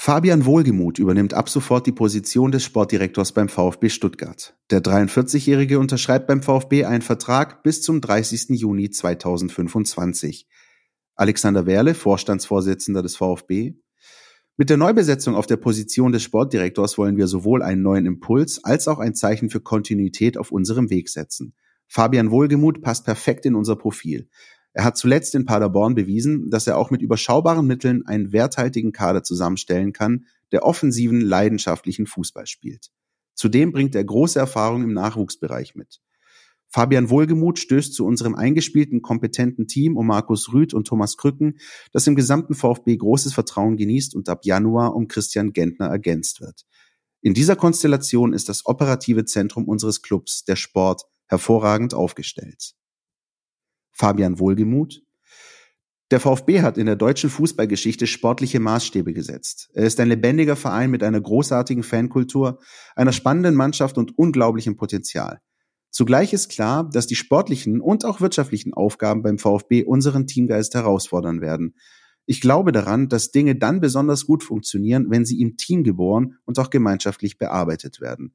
[0.01, 4.57] Fabian Wohlgemuth übernimmt ab sofort die Position des Sportdirektors beim VfB Stuttgart.
[4.71, 8.51] Der 43-Jährige unterschreibt beim VfB einen Vertrag bis zum 30.
[8.51, 10.47] Juni 2025.
[11.17, 13.75] Alexander Werle, Vorstandsvorsitzender des VfB,
[14.57, 18.87] mit der Neubesetzung auf der Position des Sportdirektors wollen wir sowohl einen neuen Impuls als
[18.87, 21.55] auch ein Zeichen für Kontinuität auf unserem Weg setzen.
[21.89, 24.29] Fabian Wohlgemuth passt perfekt in unser Profil.
[24.79, 29.25] Er hat zuletzt in Paderborn bewiesen, dass er auch mit überschaubaren Mitteln einen werthaltigen Kader
[29.25, 32.93] zusammenstellen kann, der offensiven, leidenschaftlichen Fußball spielt.
[33.35, 36.01] Zudem bringt er große Erfahrung im Nachwuchsbereich mit.
[36.69, 41.59] Fabian Wohlgemuth stößt zu unserem eingespielten, kompetenten Team um Markus Rüth und Thomas Krücken,
[41.91, 46.67] das im gesamten VfB großes Vertrauen genießt und ab Januar um Christian Gentner ergänzt wird.
[47.21, 52.78] In dieser Konstellation ist das operative Zentrum unseres Clubs, der Sport, hervorragend aufgestellt.
[53.99, 55.03] Fabian Wohlgemuth.
[56.11, 59.69] Der VfB hat in der deutschen Fußballgeschichte sportliche Maßstäbe gesetzt.
[59.75, 62.61] Er ist ein lebendiger Verein mit einer großartigen Fankultur,
[62.97, 65.41] einer spannenden Mannschaft und unglaublichem Potenzial.
[65.91, 71.41] Zugleich ist klar, dass die sportlichen und auch wirtschaftlichen Aufgaben beim VfB unseren Teamgeist herausfordern
[71.41, 71.75] werden.
[72.25, 76.59] Ich glaube daran, dass Dinge dann besonders gut funktionieren, wenn sie im Team geboren und
[76.59, 78.35] auch gemeinschaftlich bearbeitet werden.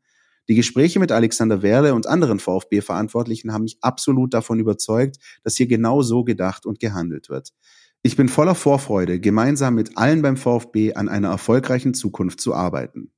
[0.50, 5.68] Die Gespräche mit Alexander Werle und anderen VfB-Verantwortlichen haben mich absolut davon überzeugt, dass hier
[5.68, 7.50] genau so gedacht und gehandelt wird.
[8.02, 13.14] Ich bin voller Vorfreude, gemeinsam mit allen beim VfB an einer erfolgreichen Zukunft zu arbeiten.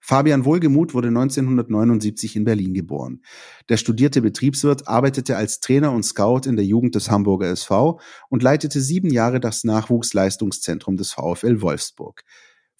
[0.00, 3.22] Fabian Wohlgemuth wurde 1979 in Berlin geboren.
[3.68, 8.42] Der studierte Betriebswirt arbeitete als Trainer und Scout in der Jugend des Hamburger SV und
[8.42, 12.24] leitete sieben Jahre das Nachwuchsleistungszentrum des VfL Wolfsburg.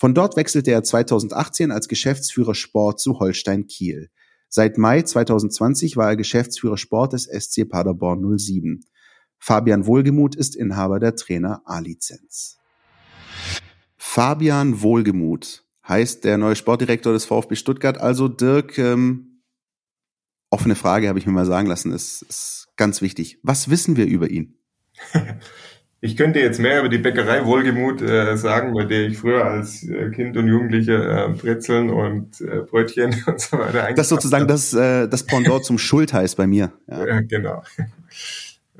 [0.01, 4.09] Von dort wechselte er 2018 als Geschäftsführer Sport zu Holstein Kiel.
[4.49, 8.87] Seit Mai 2020 war er Geschäftsführer Sport des SC Paderborn 07.
[9.39, 12.57] Fabian Wohlgemuth ist Inhaber der Trainer A-Lizenz.
[13.99, 17.99] Fabian Wohlgemuth heißt der neue Sportdirektor des VfB Stuttgart.
[17.99, 19.43] Also Dirk, ähm,
[20.49, 23.39] offene Frage habe ich mir mal sagen lassen, ist, ist ganz wichtig.
[23.43, 24.57] Was wissen wir über ihn?
[26.03, 29.87] Ich könnte jetzt mehr über die Bäckerei Wohlgemut äh, sagen, bei der ich früher als
[29.87, 34.73] äh, Kind und Jugendliche äh, Brezeln und äh, Brötchen und so weiter Das sozusagen das,
[34.73, 36.73] äh, das Pendant zum Schultheiß bei mir.
[36.87, 37.07] Ja.
[37.07, 37.63] ja genau.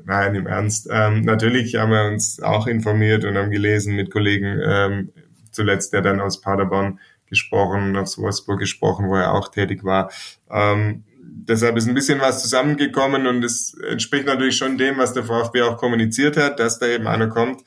[0.03, 0.89] Nein, im Ernst.
[0.91, 5.09] Ähm, natürlich haben wir uns auch informiert und haben gelesen mit Kollegen, ähm,
[5.51, 10.11] zuletzt der dann aus Paderborn gesprochen, aus Wolfsburg gesprochen, wo er auch tätig war.
[10.49, 11.03] Ähm,
[11.47, 15.61] deshalb ist ein bisschen was zusammengekommen und es entspricht natürlich schon dem, was der VfB
[15.61, 17.63] auch kommuniziert hat, dass da eben einer kommt,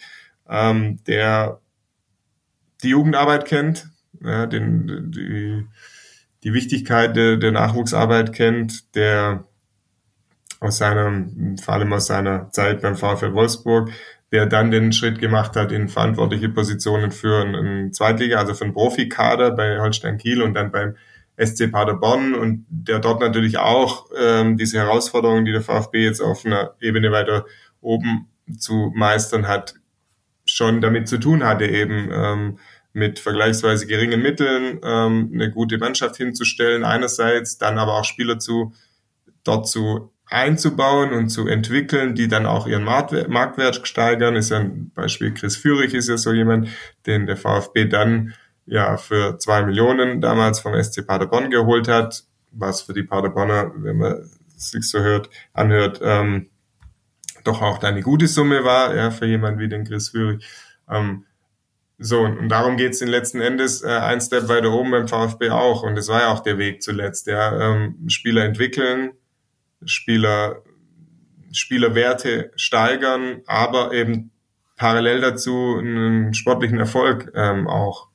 [0.49, 1.61] ähm, der
[2.83, 3.89] die Jugendarbeit kennt,
[4.23, 5.67] ja, den, die,
[6.43, 9.45] die Wichtigkeit der, der Nachwuchsarbeit kennt, der
[10.61, 11.27] aus seiner,
[11.63, 13.91] vor allem aus seiner Zeit beim VfL Wolfsburg
[14.35, 18.73] der dann den Schritt gemacht hat in verantwortliche Positionen für einen Zweitliga, also für einen
[18.73, 20.97] Profikader bei Holstein Kiel und dann beim
[21.37, 26.45] SC Paderborn und der dort natürlich auch ähm, diese Herausforderungen, die der VfB jetzt auf
[26.45, 27.47] einer Ebene weiter
[27.81, 29.75] oben zu meistern hat,
[30.45, 32.59] schon damit zu tun hatte, eben ähm,
[32.93, 38.73] mit vergleichsweise geringen Mitteln ähm, eine gute Mannschaft hinzustellen, einerseits, dann aber auch Spieler zu
[39.43, 44.37] dort zu einzubauen und zu entwickeln, die dann auch ihren Marktwert steigern.
[44.37, 46.69] Ist ja ein Beispiel Chris Führig ist ja so jemand,
[47.07, 48.35] den der VfB dann
[48.67, 53.99] ja für zwei Millionen damals vom SC Paderborn geholt hat, was für die Paderborner, wenn
[53.99, 56.49] man sich so hört, anhört, ähm,
[57.45, 60.45] doch auch eine gute Summe war, ja, für jemand wie den Chris Führig.
[60.89, 61.25] Ähm,
[61.99, 65.83] so, und darum geht's in letzten Endes äh, ein Step weiter oben beim VfB auch.
[65.83, 67.27] Und das war ja auch der Weg zuletzt.
[67.27, 69.13] Ja, ähm, Spieler entwickeln,
[69.85, 70.63] Spieler,
[71.53, 74.33] Spielerwerte steigern, aber eben
[74.77, 78.09] parallel dazu einen sportlichen Erfolg ähm, auch,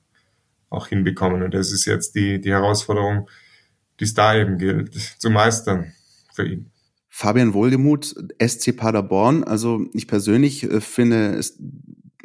[0.70, 1.44] auch hinbekommen.
[1.44, 3.30] Und das ist jetzt die, die Herausforderung,
[4.00, 5.94] die es da eben gilt, zu meistern
[6.34, 6.72] für ihn.
[7.10, 9.44] Fabian Wohlgemuth, SC Paderborn.
[9.44, 11.58] Also ich persönlich äh, finde es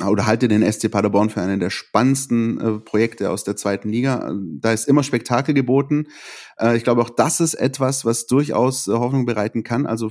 [0.04, 4.32] oder halte den SC Paderborn für einen der spannendsten äh, Projekte aus der zweiten Liga.
[4.60, 6.08] Da ist immer Spektakel geboten.
[6.58, 9.86] Äh, ich glaube, auch das ist etwas, was durchaus äh, Hoffnung bereiten kann.
[9.86, 10.10] Also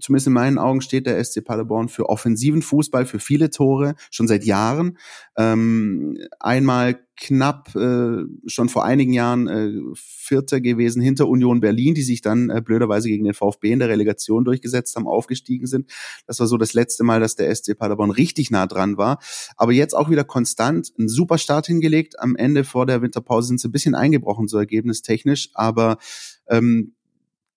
[0.00, 4.26] zumindest in meinen Augen steht der SC Paderborn für offensiven Fußball, für viele Tore, schon
[4.26, 4.96] seit Jahren.
[5.36, 12.02] Ähm, einmal knapp äh, schon vor einigen Jahren äh, Vierter gewesen hinter Union Berlin, die
[12.02, 15.90] sich dann äh, blöderweise gegen den VfB in der Relegation durchgesetzt haben, aufgestiegen sind.
[16.26, 19.18] Das war so das letzte Mal, dass der SC Paderborn richtig nah dran war.
[19.56, 22.18] Aber jetzt auch wieder konstant, einen super Start hingelegt.
[22.18, 25.50] Am Ende vor der Winterpause sind sie ein bisschen eingebrochen, so ergebnistechnisch.
[25.52, 25.98] Aber
[26.48, 26.94] ähm,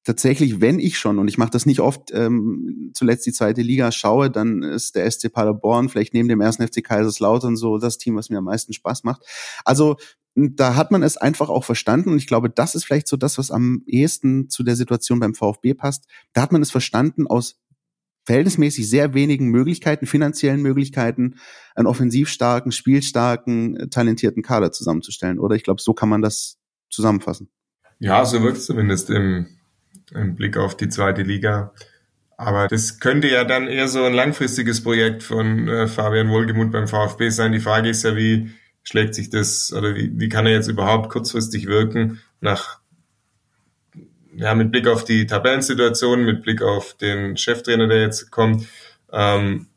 [0.04, 3.92] tatsächlich, wenn ich schon, und ich mache das nicht oft, ähm, zuletzt die zweite Liga
[3.92, 8.16] schaue, dann ist der SC Paderborn vielleicht neben dem ersten FC Kaiserslautern so das Team,
[8.16, 9.24] was mir am meisten Spaß macht.
[9.66, 9.98] Also
[10.36, 13.38] da hat man es einfach auch verstanden und ich glaube, das ist vielleicht so das,
[13.38, 16.06] was am ehesten zu der Situation beim VfB passt.
[16.34, 17.60] Da hat man es verstanden, aus
[18.26, 21.36] verhältnismäßig sehr wenigen Möglichkeiten, finanziellen Möglichkeiten,
[21.76, 25.40] einen offensiv starken, spielstarken, talentierten Kader zusammenzustellen.
[25.40, 26.58] Oder ich glaube, so kann man das
[26.90, 27.50] zusammenfassen.
[28.00, 29.48] Ja, so wirkt es zumindest im
[30.14, 31.74] im Blick auf die zweite Liga.
[32.38, 36.88] Aber das könnte ja dann eher so ein langfristiges Projekt von äh, Fabian Wohlgemuth beim
[36.88, 37.52] VfB sein.
[37.52, 38.52] Die Frage ist ja, wie
[38.84, 42.80] schlägt sich das oder wie, wie kann er jetzt überhaupt kurzfristig wirken nach
[44.36, 48.68] ja, mit Blick auf die Tabellensituation, mit Blick auf den Cheftrainer, der jetzt kommt,
[49.12, 49.68] ähm,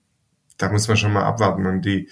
[0.57, 1.67] da muss man schon mal abwarten.
[1.67, 2.09] Und die,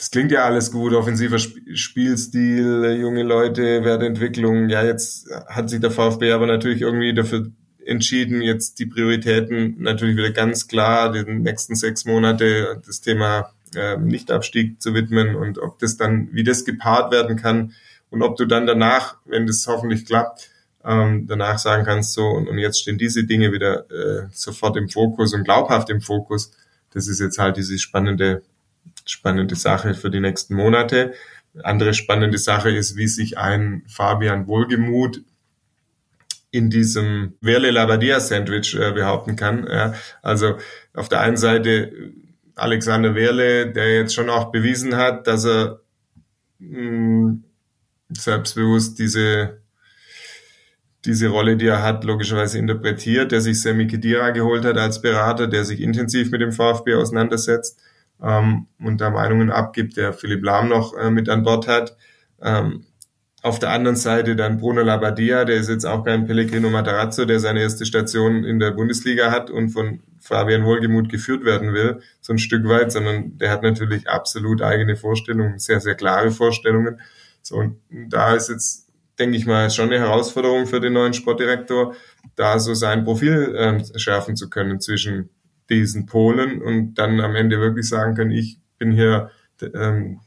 [0.00, 4.70] das klingt ja alles gut, offensiver Spielstil, junge Leute, Wertentwicklung.
[4.70, 7.50] Ja, jetzt hat sich der VfB aber natürlich irgendwie dafür
[7.84, 13.98] entschieden, jetzt die Prioritäten natürlich wieder ganz klar den nächsten sechs Monate das Thema äh,
[13.98, 17.74] Nichtabstieg zu widmen und ob das dann, wie das gepaart werden kann
[18.08, 20.48] und ob du dann danach, wenn das hoffentlich klappt,
[20.82, 24.88] ähm, danach sagen kannst, so und, und jetzt stehen diese Dinge wieder äh, sofort im
[24.88, 26.52] Fokus und glaubhaft im Fokus.
[26.94, 28.40] Das ist jetzt halt diese spannende
[29.10, 31.14] spannende Sache für die nächsten Monate.
[31.62, 35.20] Andere spannende Sache ist, wie sich ein Fabian Wohlgemuth
[36.52, 39.66] in diesem Verle Labadia Sandwich äh, behaupten kann.
[39.66, 39.94] Ja.
[40.22, 40.56] Also
[40.94, 41.92] auf der einen Seite
[42.56, 45.80] Alexander Werle, der jetzt schon auch bewiesen hat, dass er
[46.58, 47.44] mh, hm,
[48.10, 49.60] selbstbewusst diese
[51.06, 55.46] diese Rolle, die er hat, logischerweise interpretiert, der sich Semi Kedira geholt hat als Berater,
[55.46, 57.80] der sich intensiv mit dem VfB auseinandersetzt
[58.22, 61.96] ähm, und da Meinungen abgibt, der Philipp Lahm noch äh, mit an Bord hat.
[62.42, 62.84] Ähm,
[63.42, 67.40] auf der anderen Seite dann Bruno Labbadia, der ist jetzt auch kein Pellegrino Matarazzo, der
[67.40, 72.34] seine erste Station in der Bundesliga hat und von Fabian Wohlgemuth geführt werden will, so
[72.34, 77.00] ein Stück weit, sondern der hat natürlich absolut eigene Vorstellungen, sehr, sehr klare Vorstellungen.
[77.40, 81.94] So, und da ist jetzt, denke ich mal, schon eine Herausforderung für den neuen Sportdirektor,
[82.36, 85.30] da so sein Profil ähm, schärfen zu können zwischen
[85.70, 89.30] diesen Polen und dann am Ende wirklich sagen können, ich bin hier
[89.74, 90.20] ähm,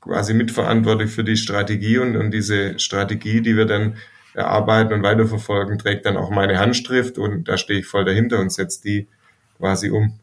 [0.00, 3.96] quasi mitverantwortlich für die Strategie und, und diese Strategie, die wir dann
[4.34, 8.52] erarbeiten und weiterverfolgen, trägt dann auch meine Handschrift und da stehe ich voll dahinter und
[8.52, 9.08] setze die
[9.58, 10.18] quasi um.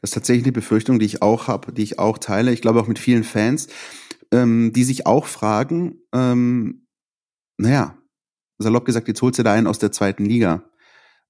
[0.00, 2.52] Das ist tatsächlich die Befürchtung, die ich auch habe, die ich auch teile.
[2.52, 3.68] Ich glaube auch mit vielen Fans,
[4.32, 6.86] ähm, die sich auch fragen, ähm,
[7.58, 7.96] naja,
[8.58, 10.64] salopp gesagt, jetzt holt sie da einen aus der zweiten Liga.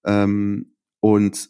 [0.05, 1.49] Ähm, und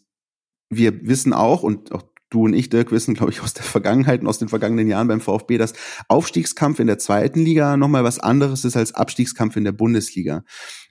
[0.71, 4.23] wir wissen auch, und auch du und ich, Dirk, wissen, glaube ich, aus der Vergangenheit
[4.23, 5.75] und aus den vergangenen Jahren beim VfB, dass
[6.09, 10.45] Aufstiegskampf in der zweiten Liga nochmal was anderes ist als Abstiegskampf in der Bundesliga.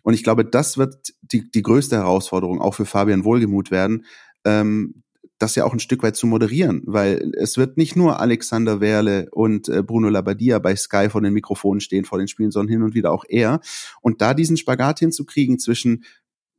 [0.03, 4.05] Und ich glaube, das wird die, die größte Herausforderung auch für Fabian Wohlgemuth werden,
[4.45, 5.03] ähm,
[5.37, 9.29] das ja auch ein Stück weit zu moderieren, weil es wird nicht nur Alexander Werle
[9.31, 12.83] und äh, Bruno Labbadia bei Sky vor den Mikrofonen stehen, vor den Spielen, sondern hin
[12.83, 13.61] und wieder auch er.
[14.01, 16.03] Und da diesen Spagat hinzukriegen zwischen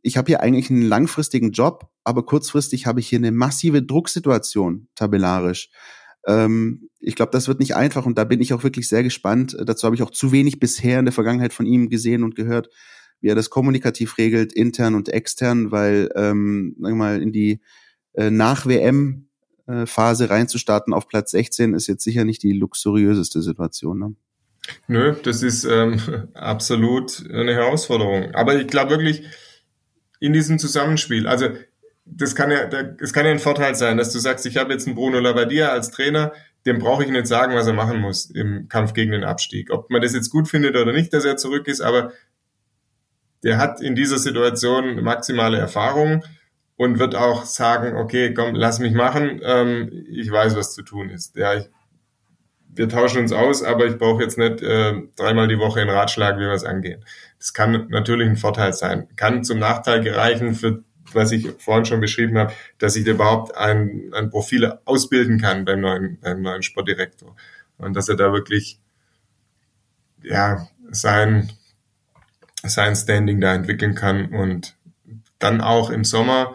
[0.02, 4.88] ich habe hier eigentlich einen langfristigen Job, aber kurzfristig habe ich hier eine massive Drucksituation
[4.94, 5.70] tabellarisch.
[6.26, 9.56] Ähm, ich glaube, das wird nicht einfach und da bin ich auch wirklich sehr gespannt.
[9.64, 12.68] Dazu habe ich auch zu wenig bisher in der Vergangenheit von ihm gesehen und gehört,
[13.20, 17.60] wie er das kommunikativ regelt, intern und extern, weil, ähm, sagen wir mal, in die
[18.14, 19.28] äh, Nach-WM
[19.66, 23.98] äh, Phase reinzustarten auf Platz 16 ist jetzt sicher nicht die luxuriöseste Situation.
[23.98, 24.14] Ne?
[24.88, 26.00] Nö, das ist ähm,
[26.34, 28.34] absolut eine Herausforderung.
[28.34, 29.24] Aber ich glaube wirklich,
[30.20, 31.26] in diesem Zusammenspiel.
[31.26, 31.48] Also
[32.12, 32.68] das kann ja,
[33.00, 35.68] es kann ja ein Vorteil sein, dass du sagst, ich habe jetzt einen Bruno Labbadia
[35.68, 36.32] als Trainer,
[36.66, 39.70] dem brauche ich nicht sagen, was er machen muss im Kampf gegen den Abstieg.
[39.70, 42.12] Ob man das jetzt gut findet oder nicht, dass er zurück ist, aber
[43.42, 46.24] der hat in dieser Situation maximale Erfahrung
[46.76, 51.10] und wird auch sagen, okay, komm, lass mich machen, ähm, ich weiß, was zu tun
[51.10, 51.36] ist.
[51.36, 51.70] Ja, ich,
[52.72, 56.36] wir tauschen uns aus, aber ich brauche jetzt nicht äh, dreimal die Woche einen Ratschlag,
[56.36, 57.04] wie wir es angehen.
[57.38, 59.08] Das kann natürlich ein Vorteil sein.
[59.16, 64.12] Kann zum Nachteil gereichen für was ich vorhin schon beschrieben habe, dass ich überhaupt ein,
[64.14, 67.34] ein Profil ausbilden kann beim neuen, beim neuen Sportdirektor.
[67.78, 68.78] Und dass er da wirklich
[70.22, 71.50] ja, sein,
[72.62, 74.76] sein Standing da entwickeln kann und
[75.38, 76.54] dann auch im Sommer,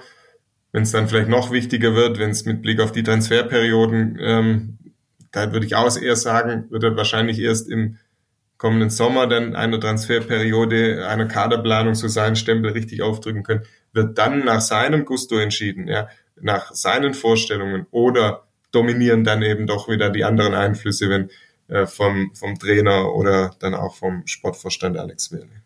[0.72, 4.78] wenn es dann vielleicht noch wichtiger wird, wenn es mit Blick auf die Transferperioden ähm,
[5.36, 7.98] da würde ich auch eher sagen, wird er wahrscheinlich erst im
[8.58, 13.64] kommenden Sommer dann eine Transferperiode, einer Kaderplanung so seinen Stempel richtig aufdrücken können,
[13.94, 19.88] wird dann nach seinem Gusto entschieden, ja, nach seinen Vorstellungen oder dominieren dann eben doch
[19.88, 21.30] wieder die anderen Einflüsse, wenn
[21.68, 25.65] äh, vom, vom Trainer oder dann auch vom Sportvorstand Alex Welle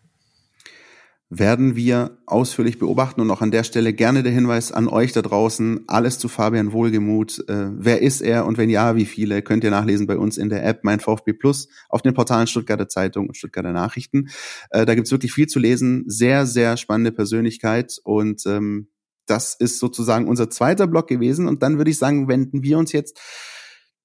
[1.32, 5.22] werden wir ausführlich beobachten und auch an der Stelle gerne der Hinweis an euch da
[5.22, 7.48] draußen, alles zu Fabian Wohlgemuth.
[7.48, 10.48] Äh, wer ist er und wenn ja, wie viele, könnt ihr nachlesen bei uns in
[10.48, 14.28] der App Mein VfB Plus auf den Portalen Stuttgarter Zeitung und Stuttgarter Nachrichten.
[14.70, 18.88] Äh, da gibt's wirklich viel zu lesen, sehr, sehr spannende Persönlichkeit und ähm,
[19.26, 22.90] das ist sozusagen unser zweiter Block gewesen und dann würde ich sagen, wenden wir uns
[22.90, 23.20] jetzt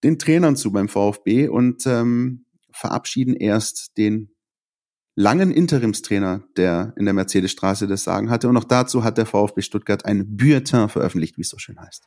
[0.03, 4.34] den Trainern zu beim VfB und ähm, verabschieden erst den
[5.15, 8.49] langen Interimstrainer, der in der Mercedesstraße das Sagen hatte.
[8.49, 12.03] Und auch dazu hat der VfB Stuttgart ein Bulletin veröffentlicht, wie es so schön heißt.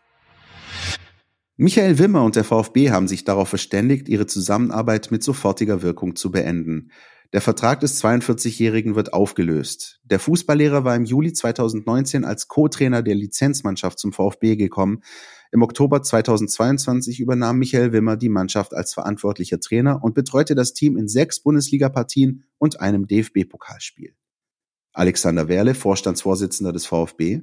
[1.57, 6.31] Michael Wimmer und der VfB haben sich darauf verständigt, ihre Zusammenarbeit mit sofortiger Wirkung zu
[6.31, 6.93] beenden.
[7.33, 10.01] Der Vertrag des 42-Jährigen wird aufgelöst.
[10.05, 15.03] Der Fußballlehrer war im Juli 2019 als Co-Trainer der Lizenzmannschaft zum VfB gekommen.
[15.51, 20.99] Im Oktober 2022 übernahm Michael Wimmer die Mannschaft als verantwortlicher Trainer und betreute das Team
[20.99, 24.15] in sechs Bundesligapartien und einem DFB-Pokalspiel.
[24.93, 27.43] Alexander Werle, Vorstandsvorsitzender des VfB.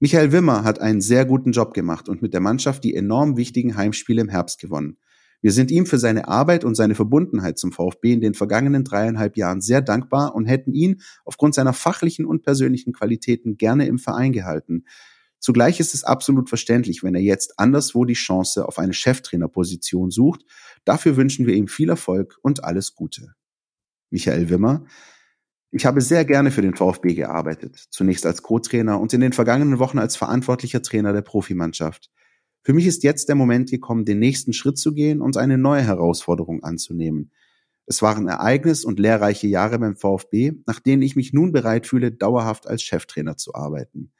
[0.00, 3.76] Michael Wimmer hat einen sehr guten Job gemacht und mit der Mannschaft die enorm wichtigen
[3.76, 4.96] Heimspiele im Herbst gewonnen.
[5.42, 9.36] Wir sind ihm für seine Arbeit und seine Verbundenheit zum VfB in den vergangenen dreieinhalb
[9.36, 14.32] Jahren sehr dankbar und hätten ihn aufgrund seiner fachlichen und persönlichen Qualitäten gerne im Verein
[14.32, 14.84] gehalten.
[15.42, 20.44] Zugleich ist es absolut verständlich, wenn er jetzt anderswo die Chance auf eine Cheftrainerposition sucht.
[20.84, 23.34] Dafür wünschen wir ihm viel Erfolg und alles Gute.
[24.10, 24.84] Michael Wimmer.
[25.72, 29.80] Ich habe sehr gerne für den VfB gearbeitet, zunächst als Co-Trainer und in den vergangenen
[29.80, 32.12] Wochen als verantwortlicher Trainer der Profimannschaft.
[32.62, 35.82] Für mich ist jetzt der Moment gekommen, den nächsten Schritt zu gehen und eine neue
[35.82, 37.32] Herausforderung anzunehmen.
[37.86, 42.12] Es waren ereignis- und lehrreiche Jahre beim VfB, nach denen ich mich nun bereit fühle,
[42.12, 44.12] dauerhaft als Cheftrainer zu arbeiten.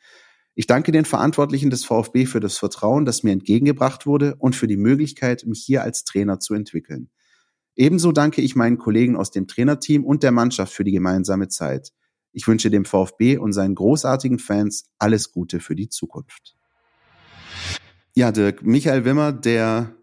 [0.54, 4.66] Ich danke den Verantwortlichen des VfB für das Vertrauen, das mir entgegengebracht wurde und für
[4.66, 7.08] die Möglichkeit, mich hier als Trainer zu entwickeln.
[7.74, 11.92] Ebenso danke ich meinen Kollegen aus dem Trainerteam und der Mannschaft für die gemeinsame Zeit.
[12.32, 16.54] Ich wünsche dem VfB und seinen großartigen Fans alles Gute für die Zukunft.
[18.14, 19.94] Ja, Dirk, Michael Wimmer, der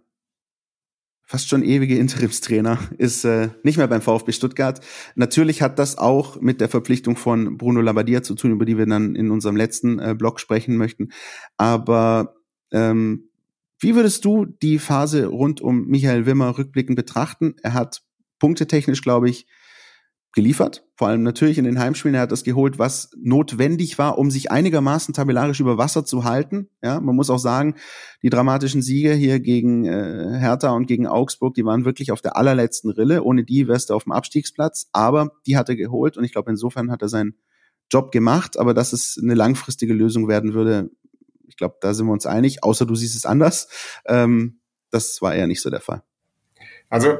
[1.29, 4.81] fast schon ewige Interimstrainer, ist äh, nicht mehr beim VfB Stuttgart.
[5.13, 8.87] Natürlich hat das auch mit der Verpflichtung von Bruno Labbadia zu tun, über die wir
[8.87, 11.09] dann in unserem letzten äh, Blog sprechen möchten.
[11.55, 12.33] Aber
[12.71, 13.29] ähm,
[13.79, 17.53] wie würdest du die Phase rund um Michael Wimmer rückblickend betrachten?
[17.61, 18.01] Er hat
[18.39, 19.45] punktetechnisch, glaube ich,
[20.33, 20.85] geliefert.
[20.95, 22.15] Vor allem natürlich in den Heimspielen.
[22.15, 26.69] Er hat das geholt, was notwendig war, um sich einigermaßen tabellarisch über Wasser zu halten.
[26.83, 27.75] Ja, man muss auch sagen,
[28.21, 32.37] die dramatischen Siege hier gegen äh, Hertha und gegen Augsburg, die waren wirklich auf der
[32.37, 33.23] allerletzten Rille.
[33.23, 34.89] Ohne die wärst du auf dem Abstiegsplatz.
[34.91, 37.35] Aber die hat er geholt und ich glaube, insofern hat er seinen
[37.91, 38.59] Job gemacht.
[38.59, 40.91] Aber dass es eine langfristige Lösung werden würde,
[41.47, 42.63] ich glaube, da sind wir uns einig.
[42.63, 43.67] Außer du siehst es anders.
[44.05, 44.59] Ähm,
[44.91, 46.03] das war eher nicht so der Fall.
[46.89, 47.17] Also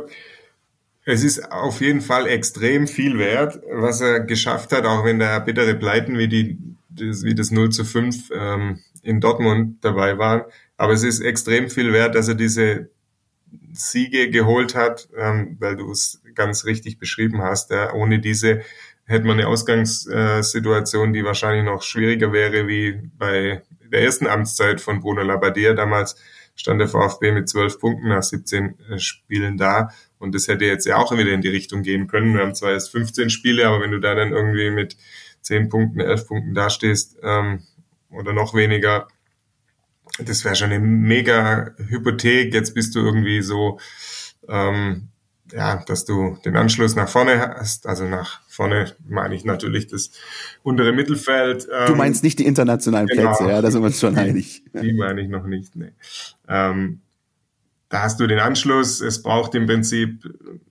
[1.09, 5.39] es ist auf jeden Fall extrem viel wert, was er geschafft hat, auch wenn da
[5.39, 6.57] bittere Pleiten wie, die,
[6.89, 10.43] wie das 0 zu 5 ähm, in Dortmund dabei waren.
[10.77, 12.89] Aber es ist extrem viel wert, dass er diese
[13.73, 17.71] Siege geholt hat, ähm, weil du es ganz richtig beschrieben hast.
[17.71, 17.91] Ja.
[17.93, 18.61] Ohne diese
[19.05, 24.99] hätte man eine Ausgangssituation, die wahrscheinlich noch schwieriger wäre wie bei der ersten Amtszeit von
[24.99, 25.73] Bruno Labbadia.
[25.73, 26.17] Damals
[26.55, 30.85] stand der VfB mit zwölf Punkten nach 17 äh, Spielen da und das hätte jetzt
[30.85, 32.33] ja auch wieder in die Richtung gehen können.
[32.33, 34.97] Wir haben zwar erst 15 Spiele, aber wenn du da dann irgendwie mit
[35.41, 37.63] 10 Punkten, 11 Punkten dastehst ähm,
[38.11, 39.07] oder noch weniger,
[40.19, 42.53] das wäre schon eine mega Hypothek.
[42.53, 43.79] Jetzt bist du irgendwie so,
[44.49, 45.07] ähm,
[45.51, 47.87] ja, dass du den Anschluss nach vorne hast.
[47.87, 50.11] Also nach vorne meine ich natürlich das
[50.63, 51.67] untere Mittelfeld.
[51.73, 54.63] Ähm, du meinst nicht die internationalen genau, Plätze, ja, da sind wir uns schon einig.
[54.73, 55.93] Die meine ich noch nicht, nee.
[56.47, 57.01] Ähm,
[57.89, 59.01] da hast du den Anschluss.
[59.01, 60.23] Es braucht im Prinzip,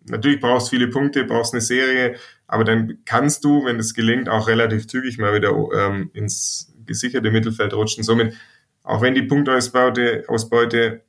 [0.09, 2.17] natürlich brauchst du viele Punkte, brauchst eine Serie,
[2.47, 7.31] aber dann kannst du, wenn es gelingt, auch relativ zügig mal wieder ähm, ins gesicherte
[7.31, 8.05] Mittelfeld rutschen.
[8.05, 8.35] Somit,
[8.83, 11.03] auch wenn die Punktausbeute Ausbeute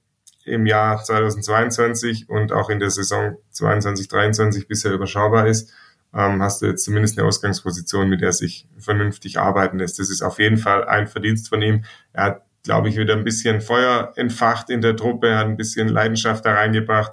[0.46, 5.72] im Jahr 2022 und auch in der Saison 22, 23 bisher überschaubar ist,
[6.14, 10.00] ähm, hast du jetzt zumindest eine Ausgangsposition, mit der sich vernünftig arbeiten lässt.
[10.00, 11.86] Das ist auf jeden Fall ein Verdienst von ihm.
[12.14, 15.88] Er hat, glaube ich, wieder ein bisschen Feuer entfacht in der Truppe, hat ein bisschen
[15.88, 17.12] Leidenschaft da reingebracht.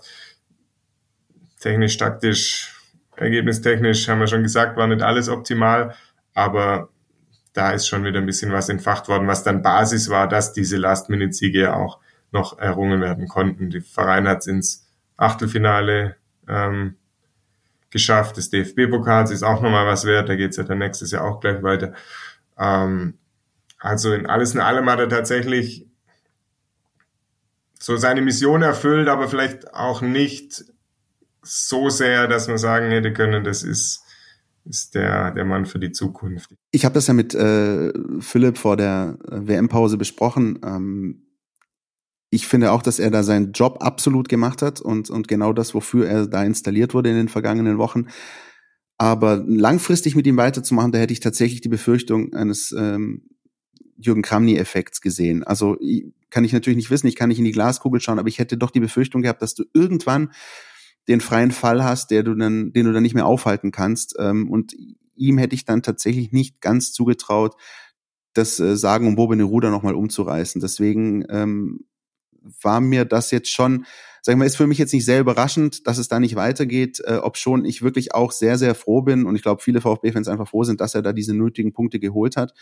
[1.60, 2.74] Technisch, taktisch,
[3.16, 5.94] ergebnistechnisch haben wir schon gesagt, war nicht alles optimal,
[6.34, 6.88] aber
[7.52, 10.76] da ist schon wieder ein bisschen was entfacht worden, was dann Basis war, dass diese
[10.76, 11.98] Last-Minute-Siege auch
[12.30, 13.70] noch errungen werden konnten.
[13.70, 14.86] Die Verein hat es ins
[15.16, 16.16] Achtelfinale
[16.46, 16.96] ähm,
[17.90, 18.36] geschafft.
[18.36, 20.28] Das DFB-Pokals ist auch nochmal was wert.
[20.28, 21.94] Da geht es ja dann nächstes Jahr auch gleich weiter.
[22.58, 23.14] Ähm,
[23.78, 25.86] also in alles in allem hat er tatsächlich
[27.78, 30.64] so seine Mission erfüllt, aber vielleicht auch nicht
[31.42, 34.02] so sehr, dass man sagen hätte können, das ist
[34.68, 36.50] ist der, der Mann für die Zukunft.
[36.72, 40.58] Ich habe das ja mit äh, Philipp vor der äh, WM-Pause besprochen.
[40.64, 41.22] Ähm,
[42.30, 45.74] ich finde auch, dass er da seinen Job absolut gemacht hat und, und genau das,
[45.74, 48.08] wofür er da installiert wurde in den vergangenen Wochen.
[48.98, 53.28] Aber langfristig mit ihm weiterzumachen, da hätte ich tatsächlich die Befürchtung eines ähm,
[53.98, 55.44] Jürgen Kramny-Effekts gesehen.
[55.44, 55.76] Also
[56.30, 58.56] kann ich natürlich nicht wissen, ich kann nicht in die Glaskugel schauen, aber ich hätte
[58.56, 60.32] doch die Befürchtung gehabt, dass du irgendwann
[61.08, 64.16] den freien Fall hast, der du dann, den du dann nicht mehr aufhalten kannst.
[64.18, 64.74] Ähm, und
[65.14, 67.54] ihm hätte ich dann tatsächlich nicht ganz zugetraut,
[68.34, 70.60] das äh, Sagen um Bobene Ruder nochmal umzureißen.
[70.60, 71.86] Deswegen ähm,
[72.62, 73.86] war mir das jetzt schon,
[74.22, 77.16] sagen wir, ist für mich jetzt nicht sehr überraschend, dass es da nicht weitergeht, äh,
[77.16, 80.48] ob schon ich wirklich auch sehr, sehr froh bin und ich glaube, viele VfB-Fans einfach
[80.48, 82.54] froh sind, dass er da diese nötigen Punkte geholt hat.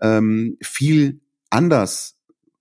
[0.00, 1.20] Ähm, viel
[1.50, 2.18] anders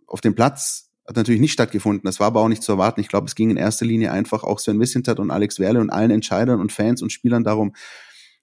[0.07, 2.05] auf dem Platz hat natürlich nicht stattgefunden.
[2.05, 3.01] Das war aber auch nicht zu erwarten.
[3.01, 5.89] Ich glaube, es ging in erster Linie einfach auch Sven Missintat und Alex Werle und
[5.89, 7.73] allen Entscheidern und Fans und Spielern darum,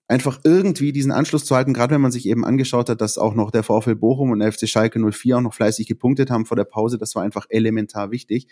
[0.09, 3.35] einfach irgendwie diesen Anschluss zu halten, gerade wenn man sich eben angeschaut hat, dass auch
[3.35, 6.57] noch der VfL Bochum und der FC Schalke 04 auch noch fleißig gepunktet haben vor
[6.57, 6.97] der Pause.
[6.97, 8.49] Das war einfach elementar wichtig.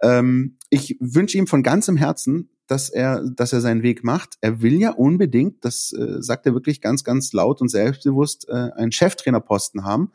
[0.00, 4.38] Ähm, ich wünsche ihm von ganzem Herzen, dass er, dass er seinen Weg macht.
[4.40, 8.70] Er will ja unbedingt, das äh, sagt er wirklich ganz, ganz laut und selbstbewusst, äh,
[8.74, 10.10] einen Cheftrainerposten haben.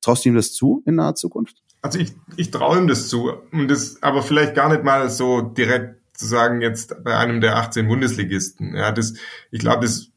[0.00, 1.62] Traust du ihm das zu in naher Zukunft?
[1.82, 3.32] Also ich, ich traue ihm das zu.
[3.50, 7.56] Und das, aber vielleicht gar nicht mal so direkt zu sagen, jetzt bei einem der
[7.56, 8.76] 18 Bundesligisten.
[8.76, 9.14] Ja, das,
[9.50, 10.12] ich glaube, das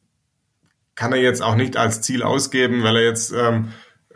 [0.95, 3.69] kann er jetzt auch nicht als Ziel ausgeben, weil er jetzt ähm,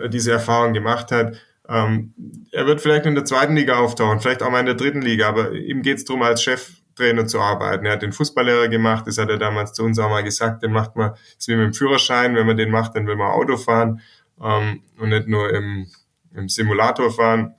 [0.09, 1.37] diese Erfahrung gemacht hat.
[1.67, 2.13] Ähm,
[2.51, 5.27] er wird vielleicht in der zweiten Liga auftauchen, vielleicht auch mal in der dritten Liga,
[5.27, 7.85] aber ihm geht es darum, als Cheftrainer zu arbeiten.
[7.85, 10.71] Er hat den Fußballlehrer gemacht, das hat er damals zu uns auch mal gesagt, den
[10.71, 13.57] macht man, ist wie mit dem Führerschein, wenn man den macht, dann will man Auto
[13.57, 14.01] fahren
[14.41, 15.87] ähm, und nicht nur im
[16.35, 17.55] im Simulator fahren.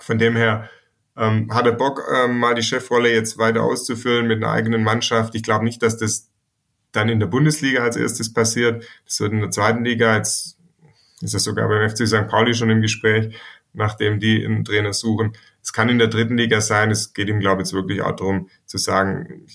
[0.00, 0.68] Von dem her
[1.16, 5.34] ähm, hat er Bock, ähm, mal die Chefrolle jetzt weiter auszufüllen mit einer eigenen Mannschaft.
[5.34, 6.27] Ich glaube nicht, dass das
[6.92, 8.84] dann in der Bundesliga als erstes passiert.
[9.04, 10.56] Das wird in der zweiten Liga, jetzt
[11.20, 12.28] ist das sogar beim FC St.
[12.28, 13.34] Pauli schon im Gespräch,
[13.72, 15.32] nachdem die einen Trainer suchen.
[15.62, 16.90] Es kann in der dritten Liga sein.
[16.90, 19.46] Es geht ihm, glaube ich, jetzt wirklich auch darum zu sagen,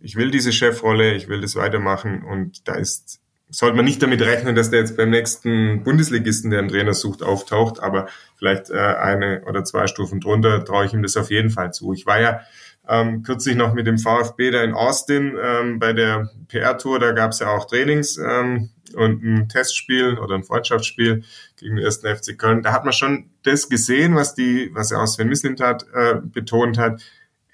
[0.00, 3.22] ich will diese Chefrolle, ich will das weitermachen und da ist
[3.52, 7.22] sollte man nicht damit rechnen, dass der jetzt beim nächsten Bundesligisten, der einen Trainer sucht,
[7.22, 11.50] auftaucht, aber vielleicht äh, eine oder zwei Stufen drunter traue ich ihm das auf jeden
[11.50, 11.92] Fall zu.
[11.92, 12.40] Ich war ja
[12.88, 17.30] ähm, kürzlich noch mit dem VfB da in Austin ähm, bei der PR-Tour, da gab
[17.30, 21.22] es ja auch Trainings ähm, und ein Testspiel oder ein Freundschaftsspiel
[21.56, 22.62] gegen den ersten FC Köln.
[22.62, 26.76] Da hat man schon das gesehen, was die, was er aus Sven Mislintat äh, betont
[26.76, 27.02] hat.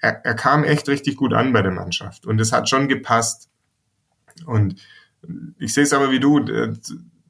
[0.01, 3.49] Er, er kam echt richtig gut an bei der Mannschaft und es hat schon gepasst.
[4.45, 4.81] Und
[5.59, 6.39] ich sehe es aber wie du,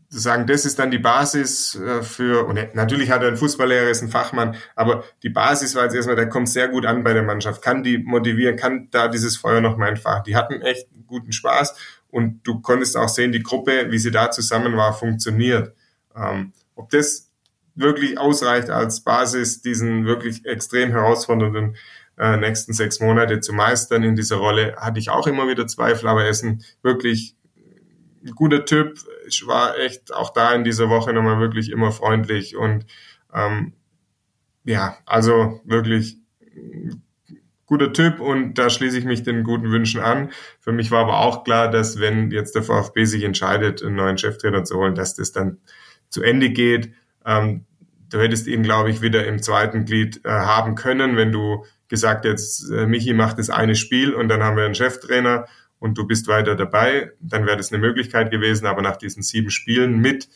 [0.09, 4.01] sagen, das ist dann die Basis äh, für, und natürlich hat er einen Fußballlehrer, ist
[4.01, 7.23] ein Fachmann, aber die Basis war jetzt erstmal, der kommt sehr gut an bei der
[7.23, 10.23] Mannschaft, kann die motivieren, kann da dieses Feuer noch mal entfachen.
[10.25, 11.75] Die hatten echt guten Spaß
[12.09, 15.73] und du konntest auch sehen, die Gruppe, wie sie da zusammen war, funktioniert.
[16.15, 17.29] Ähm, ob das
[17.75, 21.75] wirklich ausreicht als Basis, diesen wirklich extrem herausfordernden
[22.17, 26.07] äh, nächsten sechs Monate zu meistern in dieser Rolle, hatte ich auch immer wieder Zweifel,
[26.07, 27.35] aber er ist ein wirklich
[28.35, 28.99] guter Typ.
[29.27, 32.85] Ich war echt auch da in dieser Woche nochmal wirklich immer freundlich und
[33.33, 33.73] ähm,
[34.65, 36.17] ja, also wirklich
[37.65, 40.31] guter Typ und da schließe ich mich den guten Wünschen an.
[40.59, 44.17] Für mich war aber auch klar, dass wenn jetzt der VfB sich entscheidet, einen neuen
[44.17, 45.59] Cheftrainer zu holen, dass das dann
[46.09, 46.91] zu Ende geht.
[47.25, 47.65] Ähm,
[48.09, 52.25] du hättest ihn, glaube ich, wieder im zweiten Glied äh, haben können, wenn du gesagt
[52.25, 55.45] hättest, äh, Michi macht das eine Spiel und dann haben wir einen Cheftrainer
[55.79, 58.65] und du bist weiter dabei, dann wäre das eine Möglichkeit gewesen.
[58.65, 60.29] Aber nach diesen sieben Spielen mit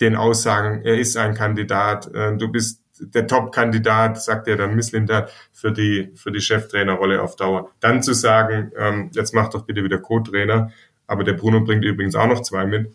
[0.00, 5.28] den Aussagen, er ist ein Kandidat, äh, du bist der Top-Kandidat, sagt er dann Misslinder,
[5.52, 7.70] für die, für die Cheftrainerrolle auf Dauer.
[7.80, 10.70] Dann zu sagen, ähm, jetzt mach doch bitte wieder Co-Trainer,
[11.06, 12.92] aber der Bruno bringt übrigens auch noch zwei mit,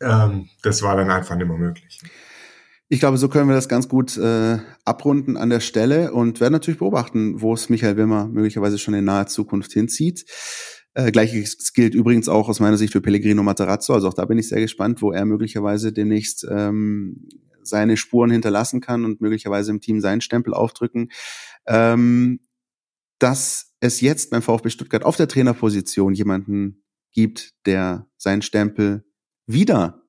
[0.00, 2.00] ähm, das war dann einfach nicht mehr möglich.
[2.90, 6.54] Ich glaube, so können wir das ganz gut äh, abrunden an der Stelle und werden
[6.54, 10.24] natürlich beobachten, wo es Michael Wimmer möglicherweise schon in naher Zukunft hinzieht.
[10.94, 13.94] Äh, Gleiches gilt übrigens auch aus meiner Sicht für Pellegrino Materazzo.
[13.94, 17.28] Also auch da bin ich sehr gespannt, wo er möglicherweise demnächst ähm,
[17.62, 21.10] seine Spuren hinterlassen kann und möglicherweise im Team seinen Stempel aufdrücken.
[21.66, 22.40] Ähm,
[23.18, 29.04] dass es jetzt beim VfB Stuttgart auf der Trainerposition jemanden gibt, der seinen Stempel
[29.46, 30.02] wieder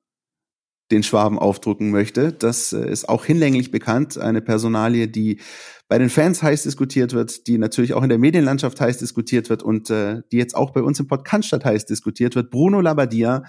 [0.90, 2.32] den Schwaben aufdrucken möchte.
[2.32, 4.18] Das äh, ist auch hinlänglich bekannt.
[4.18, 5.40] Eine Personalie, die
[5.88, 9.62] bei den Fans heiß diskutiert wird, die natürlich auch in der Medienlandschaft heiß diskutiert wird
[9.62, 12.50] und äh, die jetzt auch bei uns im Podcast heiß diskutiert wird.
[12.50, 13.44] Bruno Labbadia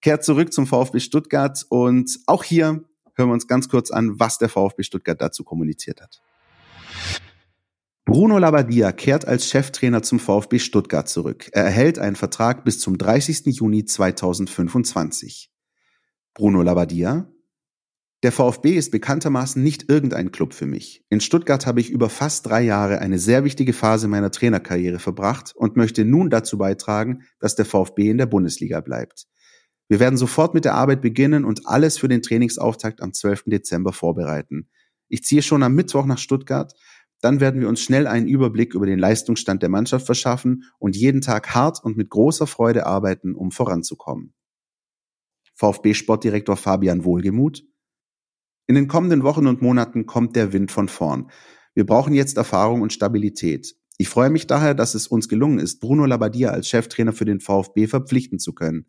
[0.00, 2.84] kehrt zurück zum VfB Stuttgart und auch hier
[3.16, 6.20] hören wir uns ganz kurz an, was der VfB Stuttgart dazu kommuniziert hat.
[8.04, 11.48] Bruno Labbadia kehrt als Cheftrainer zum VfB Stuttgart zurück.
[11.52, 13.46] Er erhält einen Vertrag bis zum 30.
[13.46, 15.53] Juni 2025.
[16.34, 17.30] Bruno Labbadia.
[18.24, 21.04] Der VfB ist bekanntermaßen nicht irgendein Club für mich.
[21.08, 25.52] In Stuttgart habe ich über fast drei Jahre eine sehr wichtige Phase meiner Trainerkarriere verbracht
[25.54, 29.26] und möchte nun dazu beitragen, dass der VfB in der Bundesliga bleibt.
[29.86, 33.44] Wir werden sofort mit der Arbeit beginnen und alles für den Trainingsauftakt am 12.
[33.46, 34.68] Dezember vorbereiten.
[35.08, 36.74] Ich ziehe schon am Mittwoch nach Stuttgart,
[37.20, 41.20] dann werden wir uns schnell einen Überblick über den Leistungsstand der Mannschaft verschaffen und jeden
[41.20, 44.34] Tag hart und mit großer Freude arbeiten, um voranzukommen.
[45.54, 47.64] VfB-Sportdirektor Fabian Wohlgemuth.
[48.66, 51.30] In den kommenden Wochen und Monaten kommt der Wind von vorn.
[51.74, 53.76] Wir brauchen jetzt Erfahrung und Stabilität.
[53.96, 57.38] Ich freue mich daher, dass es uns gelungen ist, Bruno Labbadia als Cheftrainer für den
[57.38, 58.86] VfB verpflichten zu können.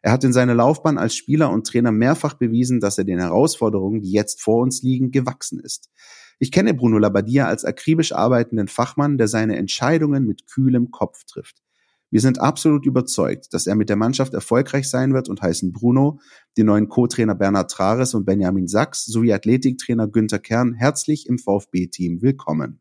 [0.00, 4.00] Er hat in seiner Laufbahn als Spieler und Trainer mehrfach bewiesen, dass er den Herausforderungen,
[4.00, 5.90] die jetzt vor uns liegen, gewachsen ist.
[6.38, 11.62] Ich kenne Bruno Labbadia als akribisch arbeitenden Fachmann, der seine Entscheidungen mit kühlem Kopf trifft.
[12.10, 16.20] Wir sind absolut überzeugt, dass er mit der Mannschaft erfolgreich sein wird und heißen Bruno,
[16.56, 22.22] den neuen Co-Trainer Bernhard Trares und Benjamin Sachs sowie Athletiktrainer Günther Kern herzlich im VfB-Team
[22.22, 22.80] willkommen.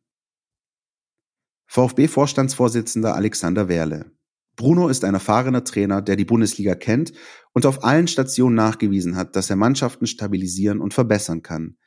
[1.67, 4.11] VfB-Vorstandsvorsitzender Alexander Werle.
[4.55, 7.11] Bruno ist ein erfahrener Trainer, der die Bundesliga kennt
[7.51, 11.77] und auf allen Stationen nachgewiesen hat, dass er Mannschaften stabilisieren und verbessern kann.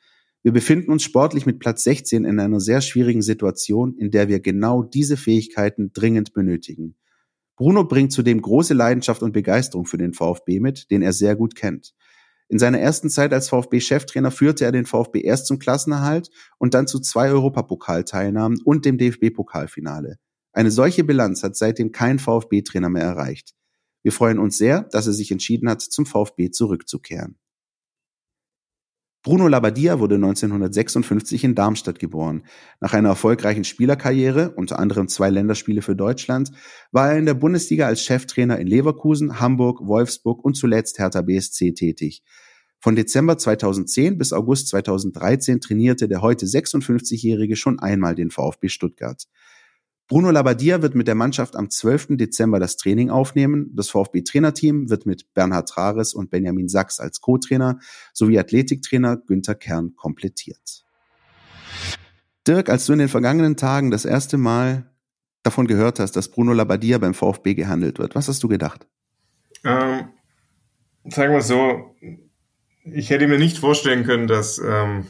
[0.43, 4.39] Wir befinden uns sportlich mit Platz 16 in einer sehr schwierigen Situation, in der wir
[4.39, 6.95] genau diese Fähigkeiten dringend benötigen.
[7.59, 11.55] Bruno bringt zudem große Leidenschaft und Begeisterung für den VfB mit, den er sehr gut
[11.55, 11.93] kennt.
[12.47, 16.87] In seiner ersten Zeit als VfB-Cheftrainer führte er den VfB erst zum Klassenerhalt und dann
[16.87, 20.19] zu zwei Europapokalteilnahmen und dem DFB-Pokalfinale.
[20.53, 23.53] Eine solche Bilanz hat seitdem kein VfB-Trainer mehr erreicht.
[24.03, 27.37] Wir freuen uns sehr, dass er sich entschieden hat, zum VfB zurückzukehren.
[29.21, 32.43] Bruno Labbadia wurde 1956 in Darmstadt geboren.
[32.79, 36.51] Nach einer erfolgreichen Spielerkarriere, unter anderem zwei Länderspiele für Deutschland,
[36.93, 41.73] war er in der Bundesliga als Cheftrainer in Leverkusen, Hamburg, Wolfsburg und zuletzt Hertha BSC
[41.73, 42.23] tätig.
[42.79, 49.25] Von Dezember 2010 bis August 2013 trainierte der heute 56-Jährige schon einmal den VfB Stuttgart.
[50.09, 52.17] Bruno Labbadia wird mit der Mannschaft am 12.
[52.17, 53.69] Dezember das Training aufnehmen.
[53.75, 57.77] Das VfB-Trainerteam wird mit Bernhard Trares und Benjamin Sachs als Co-Trainer
[58.11, 60.83] sowie Athletiktrainer Günther Kern komplettiert.
[62.47, 64.89] Dirk, als du in den vergangenen Tagen das erste Mal
[65.43, 68.87] davon gehört hast, dass Bruno Labbadia beim VfB gehandelt wird, was hast du gedacht?
[69.63, 70.09] Ähm,
[71.05, 71.95] sagen wir so,
[72.83, 75.05] ich hätte mir nicht vorstellen können, dass ähm,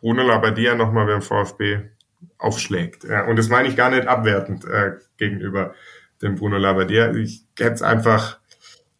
[0.00, 1.94] Bruno Labbadia nochmal beim VfB
[2.38, 3.04] aufschlägt.
[3.04, 5.74] Ja, und das meine ich gar nicht abwertend äh, gegenüber
[6.22, 7.12] dem Bruno Labbadia.
[7.14, 8.38] Ich hätte es einfach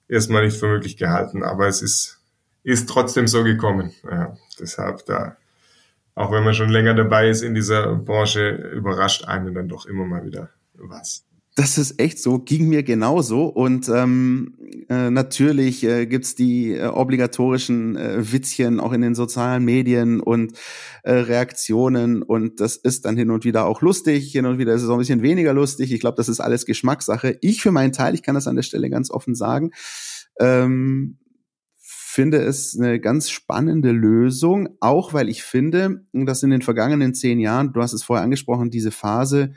[0.09, 2.20] erstmal nicht für möglich gehalten, aber es ist,
[2.62, 3.93] ist trotzdem so gekommen.
[4.09, 5.37] Ja, deshalb da,
[6.14, 10.05] auch wenn man schon länger dabei ist in dieser Branche, überrascht einen dann doch immer
[10.05, 11.25] mal wieder was.
[11.57, 13.46] Das ist echt so, ging mir genauso.
[13.46, 14.57] Und ähm,
[14.88, 20.59] äh, natürlich äh, gibt's die äh, obligatorischen äh, Witzchen auch in den sozialen Medien und
[21.05, 22.22] äh, Reaktionen.
[22.22, 24.94] Und das ist dann hin und wieder auch lustig, hin und wieder ist es auch
[24.94, 25.92] ein bisschen weniger lustig.
[25.92, 27.38] Ich glaube, das ist alles Geschmackssache.
[27.40, 29.70] Ich für meinen Teil, ich kann das an der Stelle ganz offen sagen,
[30.40, 31.18] ähm,
[32.14, 37.40] finde es eine ganz spannende Lösung, auch weil ich finde, dass in den vergangenen zehn
[37.40, 39.52] Jahren, du hast es vorher angesprochen, diese Phase,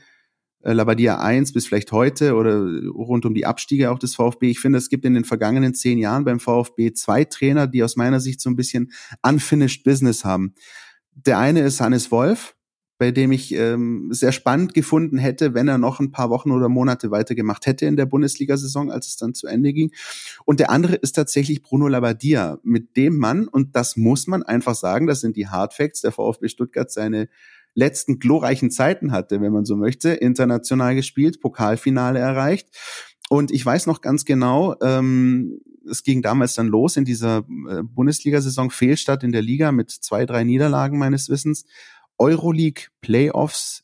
[0.67, 2.59] äh, Labadia 1 bis vielleicht heute oder
[2.89, 4.49] rund um die Abstiege auch des VfB.
[4.49, 7.95] Ich finde, es gibt in den vergangenen zehn Jahren beim VfB zwei Trainer, die aus
[7.95, 8.91] meiner Sicht so ein bisschen
[9.21, 10.53] unfinished Business haben.
[11.13, 12.57] Der eine ist Hannes Wolf,
[12.97, 16.67] bei dem ich ähm, sehr spannend gefunden hätte, wenn er noch ein paar Wochen oder
[16.67, 19.91] Monate weitergemacht hätte in der Bundesliga-Saison, als es dann zu Ende ging.
[20.43, 24.75] Und der andere ist tatsächlich Bruno Labbadia, mit dem Mann, und das muss man einfach
[24.75, 27.29] sagen, das sind die Hardfacts, der VfB Stuttgart seine
[27.77, 32.69] letzten glorreichen Zeiten hatte, wenn man so möchte, international gespielt, Pokalfinale erreicht.
[33.29, 35.59] Und ich weiß noch ganz genau, ähm,
[35.89, 40.25] es ging damals dann los in dieser äh, Bundesliga-Saison, Fehlstart in der Liga mit zwei,
[40.25, 41.65] drei Niederlagen meines Wissens.
[42.17, 43.83] Euroleague Playoffs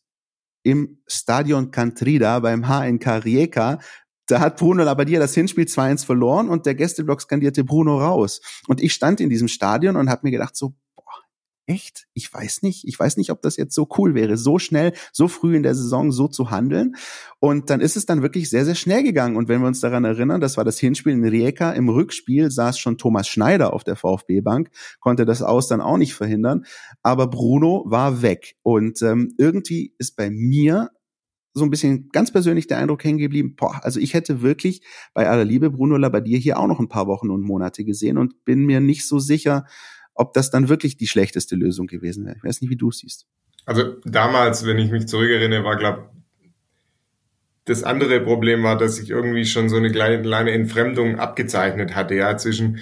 [0.64, 3.80] im Stadion Cantrida beim HNK Rijeka.
[4.26, 8.42] Da hat Bruno Labbadia das Hinspiel 2-1 verloren und der Gästeblock skandierte Bruno raus.
[8.68, 10.74] Und ich stand in diesem Stadion und habe mir gedacht, so,
[11.66, 12.08] echt?
[12.14, 12.88] Ich weiß nicht.
[12.88, 15.76] Ich weiß nicht, ob das jetzt so cool wäre, so schnell, so früh in der
[15.76, 16.96] Saison so zu handeln.
[17.40, 19.36] Und dann ist es dann wirklich sehr, sehr schnell gegangen.
[19.36, 21.72] Und wenn wir uns daran erinnern, das war das Hinspiel in Rijeka.
[21.72, 26.14] Im Rückspiel saß schon Thomas Schneider auf der VfB-Bank, konnte das aus dann auch nicht
[26.14, 26.66] verhindern.
[27.02, 28.56] Aber Bruno war weg.
[28.64, 30.90] Und ähm, irgendwie ist bei mir
[31.54, 34.82] so ein bisschen ganz persönlich der Eindruck hängen geblieben, boah, also ich hätte wirklich
[35.14, 38.44] bei aller Liebe Bruno Labbadia hier auch noch ein paar Wochen und Monate gesehen und
[38.44, 39.66] bin mir nicht so sicher,
[40.16, 42.38] ob das dann wirklich die schlechteste Lösung gewesen wäre.
[42.38, 43.26] Ich weiß nicht, wie du es siehst.
[43.66, 46.10] Also damals, wenn ich mich zurückerinnere, war, glaube
[47.66, 52.16] das andere Problem war, dass sich irgendwie schon so eine kleine, kleine Entfremdung abgezeichnet hatte,
[52.16, 52.80] ja, zwischen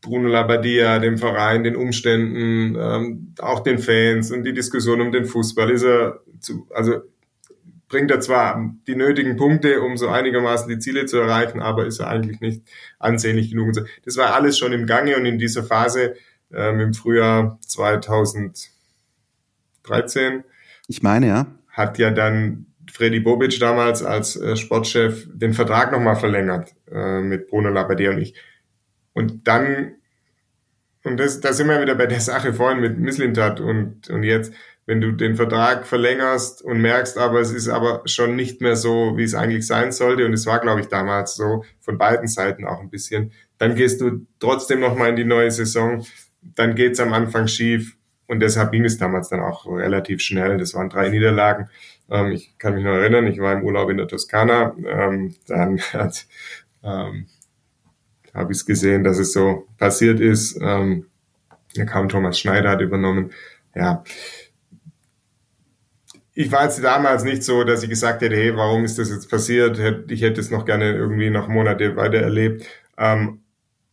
[0.00, 5.26] Bruno Labbadia, dem Verein, den Umständen, ähm, auch den Fans und die Diskussion um den
[5.26, 5.70] Fußball.
[5.70, 7.02] Ist er zu, also
[7.88, 12.00] bringt er zwar die nötigen Punkte, um so einigermaßen die Ziele zu erreichen, aber ist
[12.00, 12.62] er eigentlich nicht
[12.98, 13.72] ansehnlich genug.
[14.04, 16.14] Das war alles schon im Gange und in dieser Phase
[16.52, 20.44] ähm, im Frühjahr 2013.
[20.86, 21.46] Ich meine, ja.
[21.68, 27.48] Hat ja dann Freddy Bobic damals als äh, Sportchef den Vertrag nochmal verlängert äh, mit
[27.48, 28.34] Bruno Labbadia und ich.
[29.12, 29.94] Und dann,
[31.04, 34.52] und das, da sind wir wieder bei der Sache vorhin mit Misslintat und, und jetzt,
[34.88, 39.18] wenn du den Vertrag verlängerst und merkst, aber es ist aber schon nicht mehr so,
[39.18, 42.66] wie es eigentlich sein sollte, und es war, glaube ich, damals so, von beiden Seiten
[42.66, 46.06] auch ein bisschen, dann gehst du trotzdem nochmal in die neue Saison,
[46.40, 50.58] dann geht's am Anfang schief, und deshalb ging es damals dann auch relativ schnell.
[50.58, 51.68] Das waren drei Niederlagen.
[52.10, 54.76] Ähm, ich kann mich noch erinnern, ich war im Urlaub in der Toskana.
[54.86, 56.26] Ähm, dann hat,
[56.82, 57.26] ähm,
[58.34, 60.58] habe ich es gesehen, dass es so passiert ist.
[60.60, 61.06] Ähm,
[61.74, 63.32] da kam Thomas Schneider, hat übernommen.
[63.74, 64.04] Ja,
[66.40, 69.28] ich war jetzt damals nicht so, dass ich gesagt hätte, hey, warum ist das jetzt
[69.28, 69.76] passiert?
[70.08, 72.64] Ich hätte es noch gerne irgendwie noch Monate weiter erlebt.
[72.96, 73.40] Ähm,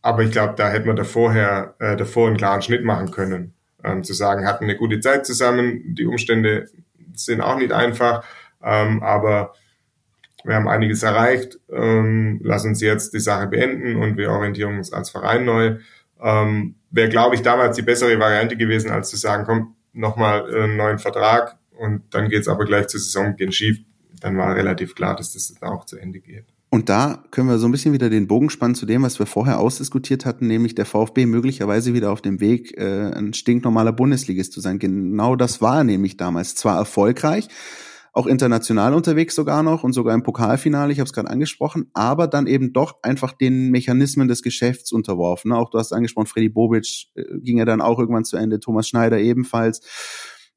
[0.00, 3.52] aber ich glaube, da hätte man davorher, äh, davor einen klaren Schnitt machen können.
[3.82, 6.68] Ähm, zu sagen, hatten eine gute Zeit zusammen, die Umstände
[7.14, 8.24] sind auch nicht einfach,
[8.62, 9.54] ähm, aber
[10.44, 11.58] wir haben einiges erreicht.
[11.68, 15.78] Ähm, lass uns jetzt die Sache beenden und wir orientieren uns als Verein neu.
[16.22, 20.76] Ähm, Wäre, glaube ich, damals die bessere Variante gewesen, als zu sagen, komm, nochmal einen
[20.76, 23.78] neuen Vertrag, und dann geht es aber gleich zur Saisonbeginn schief.
[24.20, 26.46] Dann war relativ klar, dass das auch zu Ende geht.
[26.68, 29.26] Und da können wir so ein bisschen wieder den Bogen spannen zu dem, was wir
[29.26, 34.52] vorher ausdiskutiert hatten, nämlich der VfB möglicherweise wieder auf dem Weg, äh, ein stinknormaler Bundesligist
[34.52, 34.78] zu sein.
[34.78, 36.54] Genau das war nämlich damals.
[36.56, 37.48] Zwar erfolgreich,
[38.12, 42.26] auch international unterwegs sogar noch und sogar im Pokalfinale, ich habe es gerade angesprochen, aber
[42.26, 45.52] dann eben doch einfach den Mechanismen des Geschäfts unterworfen.
[45.52, 48.88] Auch du hast angesprochen, Freddy Bobic äh, ging ja dann auch irgendwann zu Ende, Thomas
[48.88, 49.82] Schneider ebenfalls.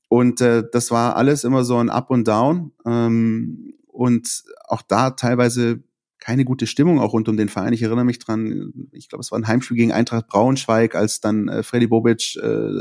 [0.10, 2.74] Und äh, das war alles immer so ein Up und Down.
[2.86, 5.84] Ähm, und auch da teilweise
[6.20, 7.74] keine gute Stimmung auch rund um den Verein.
[7.74, 11.48] Ich erinnere mich dran, ich glaube, es war ein Heimspiel gegen Eintracht Braunschweig, als dann
[11.48, 12.72] äh, Freddy Bobic äh,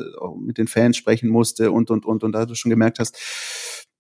[0.40, 3.16] mit den Fans sprechen musste und, und, und, und da du schon gemerkt hast,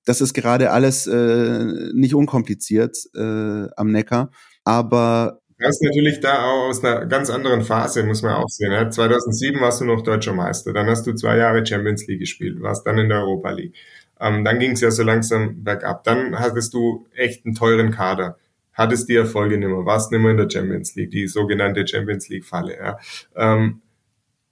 [0.04, 4.30] das ist gerade alles äh, nicht unkompliziert äh, am Neckar.
[4.64, 8.72] Aber das ist natürlich da auch aus einer ganz anderen Phase, muss man auch sehen.
[8.72, 8.88] Ja.
[8.90, 12.86] 2007 warst du noch deutscher Meister, dann hast du zwei Jahre Champions League gespielt, warst
[12.86, 13.74] dann in der Europa League.
[14.20, 16.04] Ähm, dann ging es ja so langsam bergab.
[16.04, 18.36] Dann hattest du echt einen teuren Kader,
[18.72, 22.28] hattest die Erfolge nicht mehr, warst nicht mehr in der Champions League, die sogenannte Champions
[22.28, 22.76] League-Falle.
[22.76, 22.98] Ja.
[23.36, 23.82] Ähm,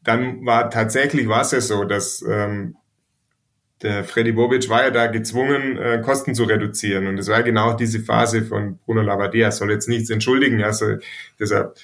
[0.02, 2.76] dann war tatsächlich war es ja so, dass ähm,
[3.82, 7.06] der Freddy Bobic war ja da gezwungen, äh, Kosten zu reduzieren.
[7.06, 9.50] Und es war genau diese Phase von Bruno Labbadia.
[9.50, 10.62] Soll jetzt nichts entschuldigen.
[10.62, 10.96] Also
[11.38, 11.76] deshalb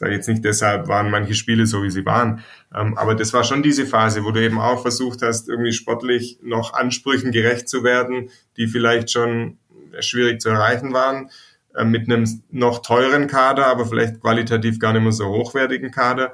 [0.00, 2.42] sage jetzt nicht, deshalb waren manche Spiele so, wie sie waren.
[2.74, 6.38] Ähm, aber das war schon diese Phase, wo du eben auch versucht hast, irgendwie sportlich
[6.42, 9.58] noch Ansprüchen gerecht zu werden, die vielleicht schon
[10.00, 11.30] schwierig zu erreichen waren,
[11.74, 16.32] äh, mit einem noch teuren Kader, aber vielleicht qualitativ gar nicht mehr so hochwertigen Kader.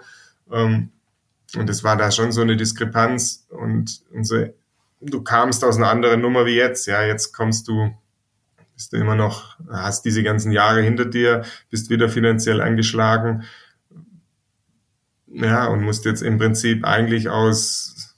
[0.52, 0.90] Ähm,
[1.56, 4.46] und es war da schon so eine Diskrepanz und, so
[5.00, 6.86] du kamst aus einer anderen Nummer wie jetzt.
[6.86, 7.94] Ja, jetzt kommst du,
[8.74, 13.44] bist du immer noch, hast diese ganzen Jahre hinter dir, bist wieder finanziell angeschlagen.
[15.28, 18.14] Ja, und musst jetzt im Prinzip eigentlich aus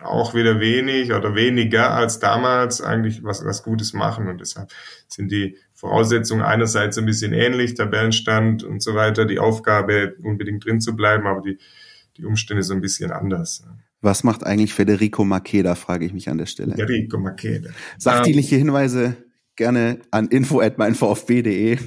[0.00, 4.28] auch wieder wenig oder weniger als damals eigentlich was, was Gutes machen.
[4.28, 4.70] Und deshalb
[5.08, 10.80] sind die Voraussetzungen einerseits ein bisschen ähnlich, Tabellenstand und so weiter, die Aufgabe unbedingt drin
[10.80, 11.58] zu bleiben, aber die,
[12.16, 13.64] die Umstände so ein bisschen anders.
[14.06, 16.76] Was macht eigentlich Federico Makeda, frage ich mich an der Stelle.
[16.76, 17.70] Federico Makeda.
[17.98, 19.16] Sachdienliche um, Hinweise
[19.56, 21.78] gerne an info at meinvfb.de.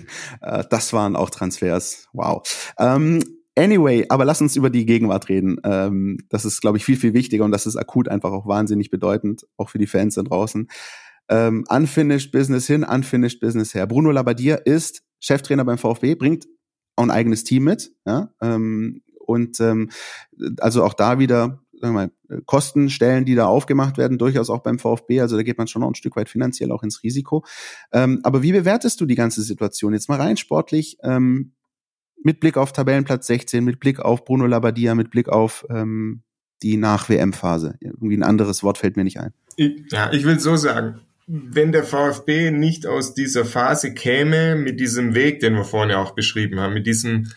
[0.41, 2.09] Äh, das waren auch Transfers.
[2.13, 2.43] Wow.
[2.77, 3.23] Ähm,
[3.57, 5.57] Anyway, aber lass uns über die Gegenwart reden.
[5.65, 8.89] Ähm, das ist, glaube ich, viel, viel wichtiger und das ist akut einfach auch wahnsinnig
[8.89, 10.69] bedeutend, auch für die Fans da draußen.
[11.27, 13.85] Ähm, unfinished Business hin, unfinished Business her.
[13.85, 16.47] Bruno Labbadia ist Cheftrainer beim VfB, bringt
[16.95, 17.91] auch ein eigenes Team mit.
[18.05, 18.33] Ja?
[18.41, 19.89] Ähm, und ähm,
[20.59, 24.79] also auch da wieder sagen wir mal, Kostenstellen, die da aufgemacht werden, durchaus auch beim
[24.79, 25.21] VfB.
[25.21, 27.45] Also da geht man schon noch ein Stück weit finanziell auch ins Risiko.
[27.91, 30.97] Ähm, aber wie bewertest du die ganze Situation jetzt mal rein sportlich?
[31.03, 31.53] Ähm,
[32.23, 36.23] mit Blick auf Tabellenplatz 16, mit Blick auf Bruno Labbadia, mit Blick auf ähm,
[36.61, 37.77] die Nach-WM-Phase.
[37.79, 39.33] Irgendwie ein anderes Wort fällt mir nicht ein.
[39.55, 44.79] Ich, ja, ich will so sagen, wenn der VfB nicht aus dieser Phase käme, mit
[44.79, 47.31] diesem Weg, den wir vorhin ja auch beschrieben haben, mit diesem,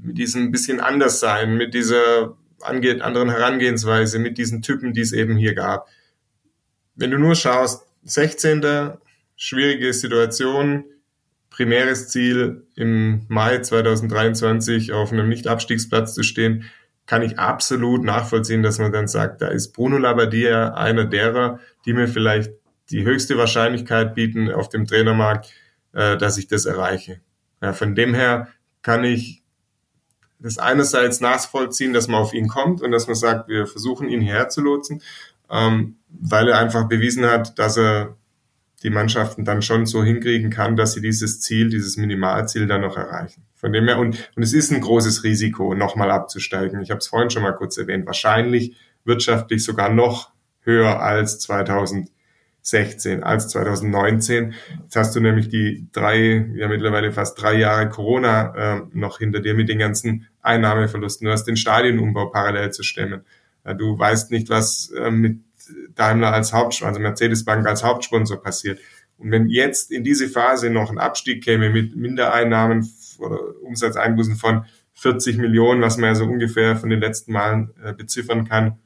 [0.00, 5.12] mit diesem bisschen anders sein, mit dieser angeht, anderen Herangehensweise, mit diesen Typen, die es
[5.12, 5.88] eben hier gab.
[6.94, 8.92] Wenn du nur schaust, 16.
[9.36, 10.84] schwierige Situation,
[11.50, 16.64] primäres Ziel, im Mai 2023 auf einem Nicht-Abstiegsplatz zu stehen,
[17.06, 21.92] kann ich absolut nachvollziehen, dass man dann sagt, da ist Bruno Labbadia einer derer, die
[21.92, 22.52] mir vielleicht
[22.90, 25.52] die höchste Wahrscheinlichkeit bieten auf dem Trainermarkt,
[25.92, 27.20] äh, dass ich das erreiche.
[27.62, 28.48] Ja, von dem her
[28.82, 29.43] kann ich
[30.44, 34.20] das einerseits nachvollziehen, dass man auf ihn kommt und dass man sagt, wir versuchen ihn
[34.20, 35.02] hierher zu lotsen,
[35.50, 38.14] ähm, weil er einfach bewiesen hat, dass er
[38.82, 42.98] die Mannschaften dann schon so hinkriegen kann, dass sie dieses Ziel, dieses Minimalziel dann noch
[42.98, 43.42] erreichen.
[43.54, 46.82] Von dem her, und, und es ist ein großes Risiko, nochmal abzusteigen.
[46.82, 48.04] Ich habe es vorhin schon mal kurz erwähnt.
[48.04, 48.76] Wahrscheinlich
[49.06, 50.30] wirtschaftlich sogar noch
[50.60, 54.52] höher als 2016, als 2019.
[54.82, 59.40] Jetzt hast du nämlich die drei, ja mittlerweile fast drei Jahre Corona äh, noch hinter
[59.40, 61.26] dir mit den ganzen Einnahmeverlusten.
[61.26, 63.24] Du hast den Stadionumbau parallel zu stemmen.
[63.78, 65.40] Du weißt nicht, was äh, mit
[65.94, 68.78] Daimler als Hauptsponsor, also Mercedes-Bank als Hauptsponsor passiert.
[69.16, 72.86] Und wenn jetzt in diese Phase noch ein Abstieg käme mit Mindereinnahmen
[73.18, 77.94] oder Umsatzeinbußen von 40 Millionen, was man ja so ungefähr von den letzten Malen äh,
[77.94, 78.78] beziffern kann,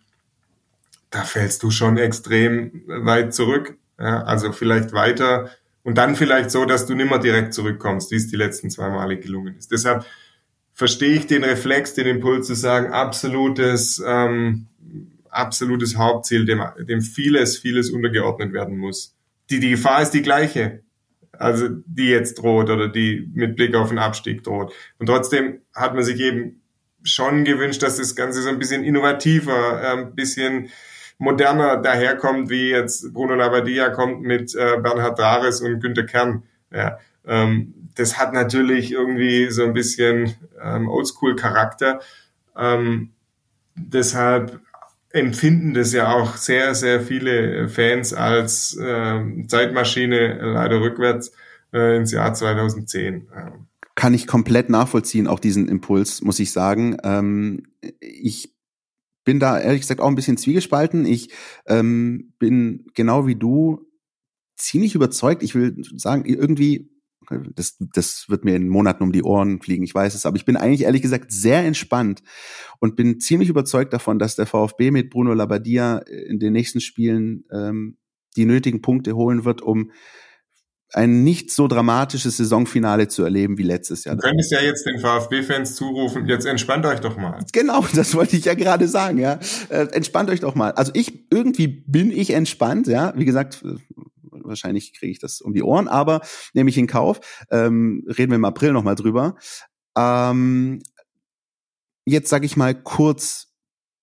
[1.10, 3.76] da fällst du schon extrem weit zurück.
[3.96, 5.50] Also vielleicht weiter
[5.82, 9.18] und dann vielleicht so, dass du nimmer direkt zurückkommst, wie es die letzten zwei Male
[9.18, 9.72] gelungen ist.
[9.72, 10.04] Deshalb
[10.78, 14.68] verstehe ich den Reflex, den Impuls zu sagen, absolutes ähm,
[15.28, 19.16] absolutes Hauptziel, dem, dem vieles, vieles untergeordnet werden muss.
[19.50, 20.82] Die, die Gefahr ist die gleiche,
[21.32, 24.72] also die jetzt droht oder die mit Blick auf den Abstieg droht.
[24.98, 26.62] Und trotzdem hat man sich eben
[27.02, 30.68] schon gewünscht, dass das Ganze so ein bisschen innovativer, ein bisschen
[31.18, 36.44] moderner daherkommt, wie jetzt Bruno Labbadia kommt mit äh, Bernhard Drares und Günter Kern.
[36.72, 42.00] Ja, ähm, das hat natürlich irgendwie so ein bisschen ähm, Oldschool-Charakter.
[42.56, 43.10] Ähm,
[43.74, 44.60] deshalb
[45.10, 51.32] empfinden das ja auch sehr, sehr viele Fans als äh, Zeitmaschine leider rückwärts
[51.72, 53.26] äh, ins Jahr 2010.
[53.96, 56.98] Kann ich komplett nachvollziehen, auch diesen Impuls, muss ich sagen.
[57.02, 57.64] Ähm,
[57.98, 58.54] ich
[59.24, 61.04] bin da ehrlich gesagt auch ein bisschen zwiegespalten.
[61.04, 61.30] Ich
[61.66, 63.86] ähm, bin genau wie du
[64.56, 65.42] ziemlich überzeugt.
[65.42, 66.90] Ich will sagen, irgendwie
[67.54, 70.26] das, das wird mir in Monaten um die Ohren fliegen, ich weiß es.
[70.26, 72.22] Aber ich bin eigentlich ehrlich gesagt sehr entspannt
[72.80, 77.44] und bin ziemlich überzeugt davon, dass der VfB mit Bruno Labbadia in den nächsten Spielen
[77.52, 77.98] ähm,
[78.36, 79.90] die nötigen Punkte holen wird, um
[80.94, 84.16] ein nicht so dramatisches Saisonfinale zu erleben wie letztes Jahr.
[84.16, 87.40] Du könntest ja jetzt den VfB-Fans zurufen, jetzt entspannt euch doch mal.
[87.52, 89.38] Genau, das wollte ich ja gerade sagen, ja.
[89.68, 90.72] Äh, entspannt euch doch mal.
[90.72, 93.12] Also ich, irgendwie bin ich entspannt, ja.
[93.16, 93.62] Wie gesagt,
[94.48, 96.20] wahrscheinlich kriege ich das um die Ohren, aber
[96.54, 97.20] nehme ich in Kauf.
[97.50, 99.36] Ähm, reden wir im April nochmal drüber.
[99.96, 100.80] Ähm,
[102.04, 103.52] jetzt sage ich mal kurz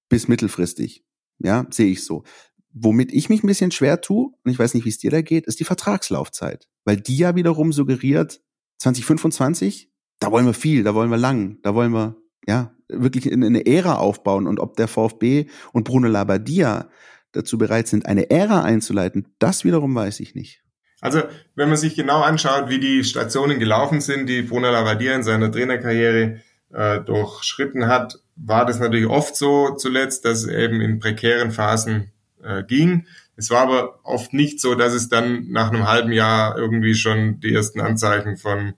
[0.10, 1.04] bis mittelfristig.
[1.40, 2.24] Ja, sehe ich so.
[2.72, 5.22] Womit ich mich ein bisschen schwer tue, und ich weiß nicht, wie es dir da
[5.22, 6.68] geht, ist die Vertragslaufzeit.
[6.84, 8.42] Weil die ja wiederum suggeriert,
[8.80, 12.18] 2025, da wollen wir viel, da wollen wir lang, da wollen wir,
[12.48, 14.48] ja, wirklich in eine Ära aufbauen.
[14.48, 16.90] Und ob der VfB und Bruno Labbadia
[17.36, 20.62] dazu bereit sind, eine Ära einzuleiten, das wiederum weiß ich nicht.
[21.02, 21.22] Also,
[21.56, 25.52] wenn man sich genau anschaut, wie die Stationen gelaufen sind, die Bruno Lavadier in seiner
[25.52, 26.42] Trainerkarriere
[26.74, 32.12] äh, durchschritten hat, war das natürlich oft so zuletzt, dass es eben in prekären Phasen
[32.44, 33.06] äh, ging.
[33.38, 37.40] Es war aber oft nicht so, dass es dann nach einem halben Jahr irgendwie schon
[37.40, 38.74] die ersten Anzeichen von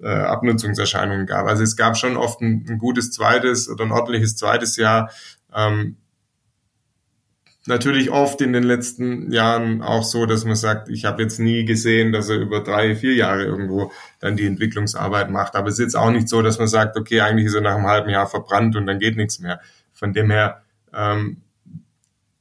[0.00, 1.46] äh, Abnutzungserscheinungen gab.
[1.46, 5.10] Also es gab schon oft ein, ein gutes zweites oder ein ordentliches zweites Jahr,
[5.54, 5.96] ähm,
[7.66, 11.64] natürlich oft in den letzten Jahren auch so, dass man sagt, ich habe jetzt nie
[11.64, 13.90] gesehen, dass er über drei, vier Jahre irgendwo
[14.20, 15.56] dann die Entwicklungsarbeit macht.
[15.56, 17.76] Aber es ist jetzt auch nicht so, dass man sagt, okay, eigentlich ist er nach
[17.76, 19.60] einem halben Jahr verbrannt und dann geht nichts mehr.
[19.92, 20.62] Von dem her
[20.92, 21.42] ähm,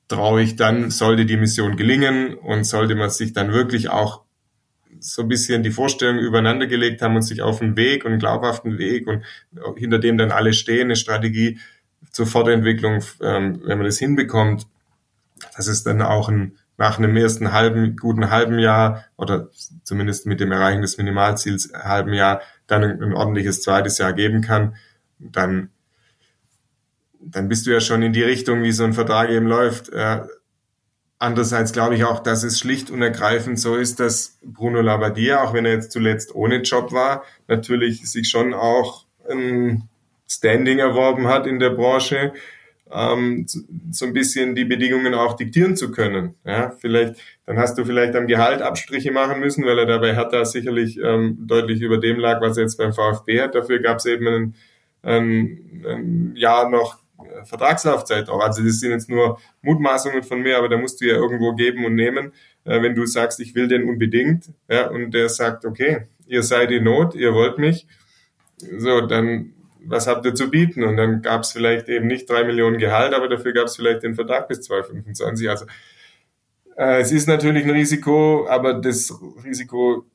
[0.08, 4.24] traue ich dann, sollte die Mission gelingen und sollte man sich dann wirklich auch
[5.00, 8.20] so ein bisschen die Vorstellungen übereinander gelegt haben und sich auf einen Weg und einen
[8.20, 9.24] glaubhaften Weg und
[9.78, 11.60] hinter dem dann alle stehen, eine Strategie
[12.12, 14.68] zur Fortentwicklung, ähm, wenn man das hinbekommt,
[15.56, 19.50] dass es dann auch ein, nach einem ersten halben, guten halben Jahr oder
[19.84, 24.42] zumindest mit dem Erreichen des Minimalziels halben Jahr dann ein, ein ordentliches zweites Jahr geben
[24.42, 24.76] kann,
[25.20, 25.70] dann
[27.26, 29.88] dann bist du ja schon in die Richtung, wie so ein Vertrag eben läuft.
[29.88, 30.24] Äh,
[31.24, 35.54] Andererseits glaube ich auch, dass es schlicht und ergreifend so ist, dass Bruno Labbadia, auch
[35.54, 39.88] wenn er jetzt zuletzt ohne Job war, natürlich sich schon auch ein
[40.28, 42.34] Standing erworben hat in der Branche,
[42.94, 43.46] ähm,
[43.92, 46.36] so ein bisschen die Bedingungen auch diktieren zu können.
[46.46, 47.16] Ja, vielleicht,
[47.46, 51.38] dann hast du vielleicht am Gehalt Abstriche machen müssen, weil er dabei Hertha sicherlich ähm,
[51.48, 53.56] deutlich über dem lag, was er jetzt beim VfB hat.
[53.56, 54.56] Dafür gab es eben ein,
[55.02, 57.00] ein, ein Jahr noch
[57.46, 58.42] Vertragslaufzeit auch.
[58.42, 61.86] Also das sind jetzt nur Mutmaßungen von mir, aber da musst du ja irgendwo geben
[61.86, 62.34] und nehmen.
[62.66, 66.72] Äh, wenn du sagst, ich will den unbedingt, ja, und der sagt, okay, ihr seid
[66.72, 67.88] in Not, ihr wollt mich,
[68.78, 69.53] so, dann
[69.86, 70.84] was habt ihr zu bieten?
[70.84, 74.04] Und dann gab es vielleicht eben nicht drei Millionen Gehalt, aber dafür gab es vielleicht
[74.04, 75.50] den Vertrag bis 2025.
[75.50, 75.66] Also
[76.78, 79.14] äh, es ist natürlich ein Risiko, aber das
[79.44, 80.06] Risiko,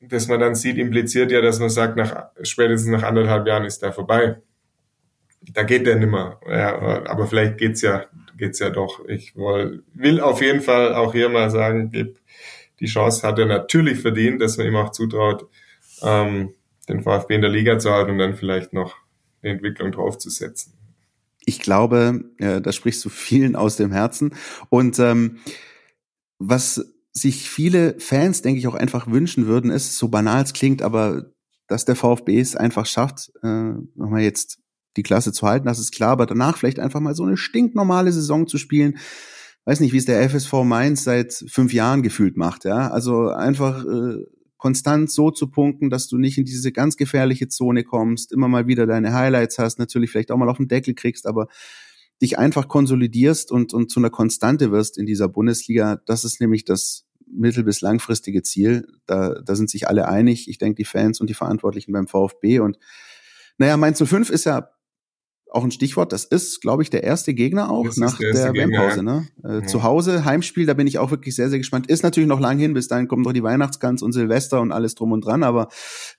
[0.00, 3.82] das man dann sieht, impliziert ja, dass man sagt, nach spätestens nach anderthalb Jahren ist
[3.82, 4.36] der vorbei
[5.52, 6.40] da geht der nimmer.
[6.48, 8.06] Ja, aber vielleicht geht's ja,
[8.36, 9.04] geht's ja doch.
[9.08, 11.90] Ich will, will auf jeden Fall auch hier mal sagen,
[12.80, 15.46] die Chance hat er natürlich verdient, dass man ihm auch zutraut,
[16.02, 16.54] ähm,
[16.88, 18.96] den VfB in der Liga zu halten und dann vielleicht noch
[19.42, 20.72] eine Entwicklung draufzusetzen.
[21.44, 24.34] Ich glaube, ja, da sprichst du vielen aus dem Herzen.
[24.68, 25.38] Und ähm,
[26.38, 30.82] was sich viele Fans, denke ich, auch einfach wünschen würden, ist, so banal es klingt,
[30.82, 31.26] aber
[31.66, 34.58] dass der VfB es einfach schafft, äh, nochmal jetzt
[34.96, 38.12] die Klasse zu halten, das ist klar, aber danach vielleicht einfach mal so eine stinknormale
[38.12, 38.98] Saison zu spielen.
[39.64, 42.90] Weiß nicht, wie es der FSV Mainz seit fünf Jahren gefühlt macht, ja.
[42.90, 44.24] Also einfach äh,
[44.62, 48.68] konstant so zu punkten, dass du nicht in diese ganz gefährliche Zone kommst, immer mal
[48.68, 51.48] wieder deine Highlights hast, natürlich vielleicht auch mal auf den Deckel kriegst, aber
[52.22, 56.64] dich einfach konsolidierst und, und zu einer Konstante wirst in dieser Bundesliga, das ist nämlich
[56.64, 58.86] das mittel- bis langfristige Ziel.
[59.06, 60.48] Da, da sind sich alle einig.
[60.48, 62.78] Ich denke, die Fans und die Verantwortlichen beim VfB und
[63.58, 64.68] naja, Mainz 05 ist ja
[65.52, 66.12] auch ein Stichwort.
[66.12, 69.02] Das ist, glaube ich, der erste Gegner auch das nach der, der WM-Pause.
[69.02, 69.28] Ne?
[69.44, 69.66] Äh, ja.
[69.66, 71.88] Zu Hause, Heimspiel, da bin ich auch wirklich sehr, sehr gespannt.
[71.88, 74.94] Ist natürlich noch lang hin, bis dahin kommen noch die Weihnachtsgans und Silvester und alles
[74.94, 75.42] drum und dran.
[75.42, 75.68] Aber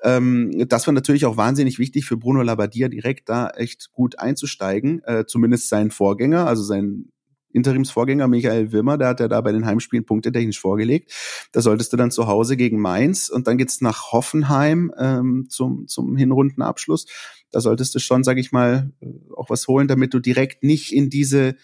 [0.04, 5.02] ähm, das war natürlich auch wahnsinnig wichtig für Bruno Labbadia, direkt da echt gut einzusteigen.
[5.04, 7.10] Äh, zumindest sein Vorgänger, also sein
[7.54, 11.12] Interimsvorgänger Michael Wimmer, der hat ja da bei den Heimspielen Punkte technisch vorgelegt.
[11.52, 15.88] Da solltest du dann zu Hause gegen Mainz und dann geht's nach Hoffenheim ähm, zum,
[15.88, 17.06] zum Hinrundenabschluss.
[17.54, 18.91] Da solltest du schon, sag ich mal,
[19.36, 21.56] auch was holen, damit du direkt nicht in diese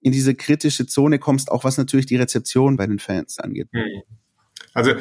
[0.00, 3.68] in diese kritische Zone kommst, auch was natürlich die Rezeption bei den Fans angeht.
[3.72, 4.02] Hm.
[4.72, 4.92] Also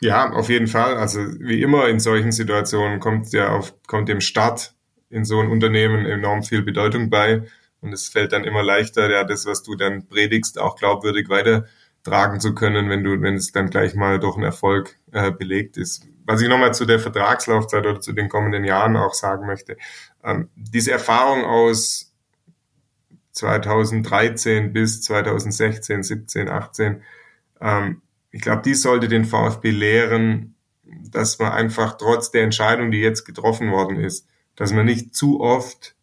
[0.00, 0.96] ja, auf jeden Fall.
[0.96, 4.74] Also wie immer in solchen Situationen kommt ja auf kommt dem Start
[5.10, 7.42] in so ein Unternehmen enorm viel Bedeutung bei.
[7.80, 12.40] Und es fällt dann immer leichter, ja, das, was du dann predigst, auch glaubwürdig weitertragen
[12.40, 16.06] zu können, wenn du, wenn es dann gleich mal durch einen Erfolg äh, belegt ist.
[16.26, 19.76] Was ich nochmal zu der Vertragslaufzeit oder zu den kommenden Jahren auch sagen möchte,
[20.24, 22.12] ähm, diese Erfahrung aus
[23.32, 27.02] 2013 bis 2016, 17, 18,
[27.60, 28.02] ähm,
[28.32, 33.24] ich glaube, die sollte den VfB lehren, dass man einfach trotz der Entscheidung, die jetzt
[33.24, 35.94] getroffen worden ist, dass man nicht zu oft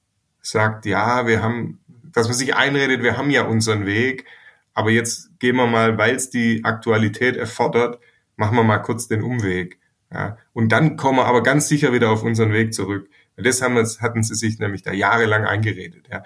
[0.41, 1.80] sagt, ja, wir haben,
[2.11, 4.26] dass man sich einredet, wir haben ja unseren Weg,
[4.74, 7.99] aber jetzt gehen wir mal, weil es die Aktualität erfordert,
[8.36, 9.80] machen wir mal kurz den Umweg.
[10.14, 13.09] Ja, und dann kommen wir aber ganz sicher wieder auf unseren Weg zurück.
[13.36, 16.07] Das haben wir, hatten sie sich nämlich da jahrelang eingeredet.
[16.11, 16.24] Ja.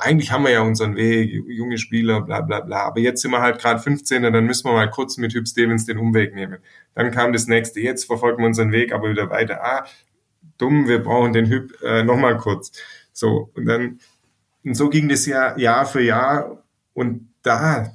[0.00, 2.82] Eigentlich haben wir ja unseren Weg, junge Spieler, bla bla bla.
[2.86, 5.46] Aber jetzt sind wir halt gerade 15 und dann müssen wir mal kurz mit Hüb
[5.46, 6.58] Stevens den Umweg nehmen.
[6.94, 9.62] Dann kam das nächste, jetzt verfolgen wir unseren Weg, aber wieder weiter.
[9.62, 9.86] Ah,
[10.58, 12.72] dumm, wir brauchen den Hüb äh, nochmal kurz.
[13.12, 14.00] So, und dann,
[14.64, 16.64] und so ging das ja Jahr für Jahr.
[16.92, 17.92] Und da,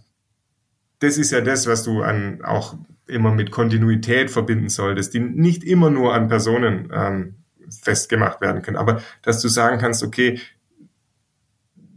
[0.99, 2.75] das ist ja das, was du an auch
[3.07, 7.35] immer mit Kontinuität verbinden solltest, die nicht immer nur an Personen ähm,
[7.81, 10.39] festgemacht werden können, aber dass du sagen kannst, okay,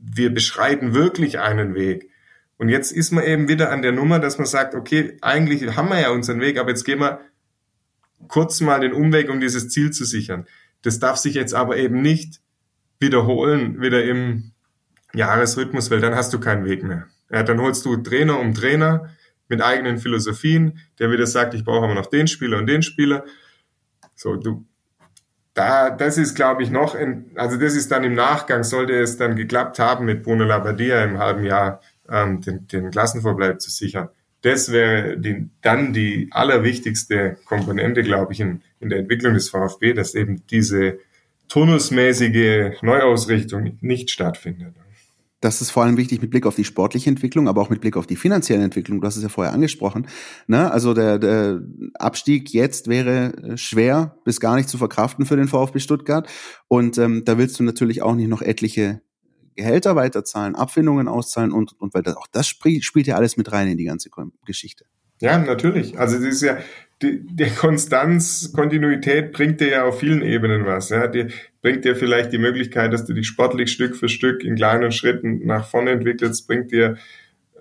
[0.00, 2.10] wir beschreiten wirklich einen Weg.
[2.58, 5.90] Und jetzt ist man eben wieder an der Nummer, dass man sagt, okay, eigentlich haben
[5.90, 7.20] wir ja unseren Weg, aber jetzt gehen wir
[8.28, 10.46] kurz mal den Umweg, um dieses Ziel zu sichern.
[10.82, 12.40] Das darf sich jetzt aber eben nicht
[12.98, 14.52] wiederholen, wieder im
[15.12, 17.06] Jahresrhythmus, weil dann hast du keinen Weg mehr.
[17.30, 19.10] Ja, dann holst du Trainer um Trainer
[19.48, 23.24] mit eigenen Philosophien, der wieder sagt, ich brauche aber noch den Spieler und den Spieler.
[24.14, 24.64] So, du,
[25.54, 29.16] da, das ist, glaube ich, noch, in, also das ist dann im Nachgang, sollte es
[29.16, 34.08] dann geklappt haben, mit Bruno Labbadia im halben Jahr ähm, den, den Klassenverbleib zu sichern.
[34.42, 39.92] das wäre die, dann die allerwichtigste Komponente, glaube ich, in, in der Entwicklung des VfB,
[39.92, 40.98] dass eben diese
[41.48, 44.74] turnusmäßige Neuausrichtung nicht stattfindet.
[45.40, 47.96] Das ist vor allem wichtig mit Blick auf die sportliche Entwicklung, aber auch mit Blick
[47.96, 49.00] auf die finanzielle Entwicklung.
[49.00, 50.08] Du hast es ja vorher angesprochen.
[50.46, 50.70] Ne?
[50.70, 51.60] Also der, der
[51.94, 56.28] Abstieg jetzt wäre äh, schwer bis gar nicht zu verkraften für den VfB Stuttgart.
[56.68, 59.02] Und ähm, da willst du natürlich auch nicht noch etliche
[59.56, 63.52] Gehälter weiterzahlen, Abfindungen auszahlen und, und weil das, auch das spielt, spielt ja alles mit
[63.52, 64.10] rein in die ganze
[64.44, 64.84] Geschichte.
[65.20, 65.98] Ja, natürlich.
[65.98, 66.58] Also das ist ja,
[67.02, 70.88] die, die Konstanz, Kontinuität bringt dir ja auf vielen Ebenen was.
[70.88, 71.06] Ja.
[71.08, 71.28] Die
[71.60, 75.44] bringt dir vielleicht die Möglichkeit, dass du dich sportlich Stück für Stück in kleinen Schritten
[75.46, 76.96] nach vorne entwickelst, bringt dir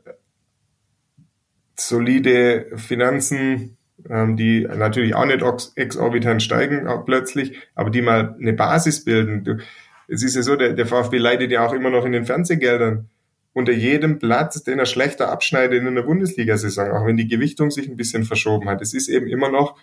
[0.05, 0.11] äh,
[1.75, 3.77] solide Finanzen,
[4.09, 5.43] ähm, die natürlich auch nicht
[5.75, 9.61] exorbitant steigen auch plötzlich, aber die mal eine Basis bilden.
[10.07, 13.09] Es ist ja so, der, der VfB leidet ja auch immer noch in den Fernsehgeldern
[13.55, 17.87] unter jedem Platz, den er schlechter abschneidet in der Bundesliga-Saison, auch wenn die Gewichtung sich
[17.87, 18.81] ein bisschen verschoben hat.
[18.81, 19.77] Es ist eben immer noch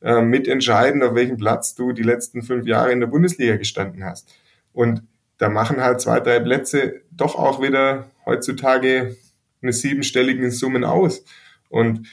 [0.00, 4.32] äh, mitentscheidend, auf welchem Platz du die letzten fünf Jahre in der Bundesliga gestanden hast.
[4.72, 5.02] Und
[5.38, 9.16] da machen halt zwei, drei Plätze doch auch wieder heutzutage
[9.60, 11.24] eine siebenstelligen Summen aus.
[11.68, 12.06] Und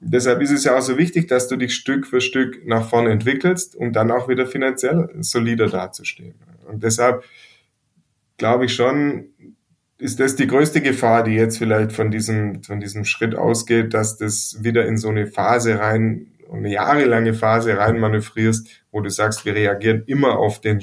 [0.00, 3.10] deshalb ist es ja auch so wichtig, dass du dich Stück für Stück nach vorne
[3.10, 6.34] entwickelst, um dann auch wieder finanziell solider dazustehen.
[6.68, 7.24] Und deshalb
[8.36, 9.31] glaube ich schon,
[10.02, 14.18] ist das die größte Gefahr, die jetzt vielleicht von diesem, von diesem Schritt ausgeht, dass
[14.18, 19.44] das wieder in so eine Phase rein, eine jahrelange Phase rein manövrierst, wo du sagst,
[19.44, 20.82] wir reagieren immer auf den,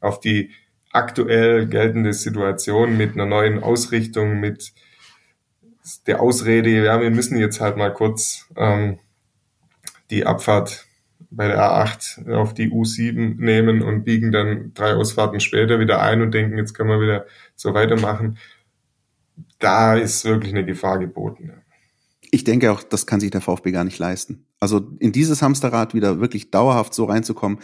[0.00, 0.50] auf die
[0.90, 4.72] aktuell geltende Situation mit einer neuen Ausrichtung, mit
[6.08, 8.98] der Ausrede, ja, wir müssen jetzt halt mal kurz ähm,
[10.10, 10.85] die Abfahrt
[11.30, 16.22] bei der A8 auf die U7 nehmen und biegen dann drei Ausfahrten später wieder ein
[16.22, 18.38] und denken, jetzt können wir wieder so weitermachen.
[19.58, 21.52] Da ist wirklich eine Gefahr geboten.
[22.30, 24.46] Ich denke auch, das kann sich der VfB gar nicht leisten.
[24.60, 27.58] Also in dieses Hamsterrad wieder wirklich dauerhaft so reinzukommen,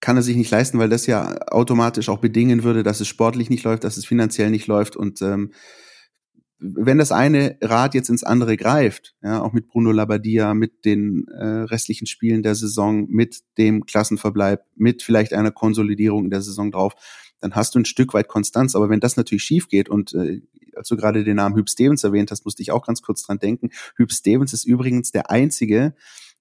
[0.00, 3.50] kann er sich nicht leisten, weil das ja automatisch auch bedingen würde, dass es sportlich
[3.50, 5.52] nicht läuft, dass es finanziell nicht läuft und ähm,
[6.60, 11.28] wenn das eine Rad jetzt ins andere greift, ja, auch mit Bruno Labbadia, mit den
[11.28, 16.72] äh, restlichen Spielen der Saison, mit dem Klassenverbleib, mit vielleicht einer Konsolidierung in der Saison
[16.72, 16.94] drauf,
[17.40, 18.74] dann hast du ein Stück weit Konstanz.
[18.74, 20.42] Aber wenn das natürlich schief geht und äh,
[20.74, 23.38] als du gerade den Namen Hüb Stevens erwähnt hast, musste ich auch ganz kurz dran
[23.38, 23.70] denken.
[23.96, 25.94] Hüb Stevens ist übrigens der einzige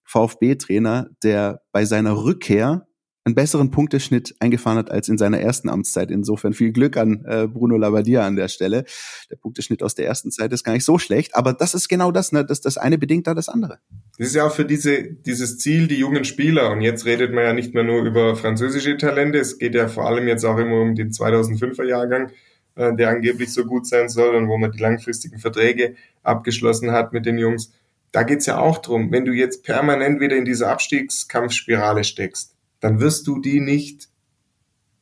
[0.04, 2.87] VfB-Trainer, der bei seiner Rückkehr
[3.28, 6.10] einen besseren Punkteschnitt eingefahren hat als in seiner ersten Amtszeit.
[6.12, 8.86] Insofern viel Glück an äh, Bruno Labbadia an der Stelle.
[9.30, 12.12] Der Punkteschnitt aus der ersten Zeit ist gar nicht so schlecht, aber das ist genau
[12.12, 12.46] das, ne?
[12.46, 13.80] das, das eine bedingt da das andere.
[14.18, 17.44] Das ist ja auch für diese, dieses Ziel, die jungen Spieler, und jetzt redet man
[17.44, 20.82] ja nicht mehr nur über französische Talente, es geht ja vor allem jetzt auch immer
[20.82, 22.32] um den 2005er Jahrgang,
[22.76, 27.12] äh, der angeblich so gut sein soll und wo man die langfristigen Verträge abgeschlossen hat
[27.12, 27.74] mit den Jungs.
[28.14, 33.00] Da geht's ja auch drum, wenn du jetzt permanent wieder in dieser Abstiegskampfspirale steckst, dann
[33.00, 34.10] wirst du die nicht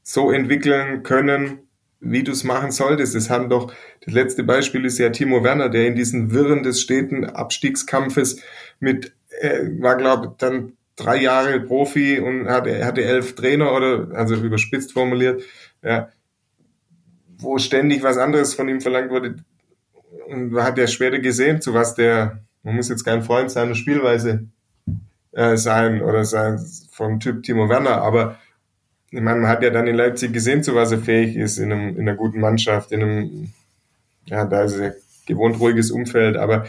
[0.04, 1.60] so entwickeln können,
[2.00, 3.16] wie du es machen solltest.
[3.16, 3.74] Es haben doch,
[4.06, 8.42] das letzte Beispiel ist ja Timo Werner, der in diesen Wirren des steten Abstiegskampfes
[8.80, 14.36] mit, äh, war glaube dann drei Jahre Profi und hatte, hatte elf Trainer oder, also
[14.36, 15.44] überspitzt formuliert,
[15.84, 16.10] ja,
[17.38, 19.36] wo ständig was anderes von ihm verlangt wurde.
[20.28, 24.48] Und hat ja später gesehen, zu was der, man muss jetzt kein Freund seiner Spielweise
[25.36, 26.60] äh, sein oder sein
[26.92, 28.40] vom Typ Timo Werner, aber
[29.12, 31.72] ich meine, man hat ja dann in Leipzig gesehen, zu was er fähig ist, in,
[31.72, 33.54] einem, in einer guten Mannschaft, in einem,
[34.26, 34.92] ja, da ist ja
[35.26, 36.66] gewohnt ruhiges Umfeld, aber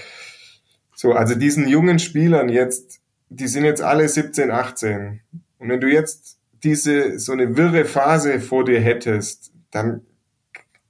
[0.95, 5.21] so, also diesen jungen Spielern jetzt, die sind jetzt alle 17, 18.
[5.59, 10.03] Und wenn du jetzt diese, so eine wirre Phase vor dir hättest, dann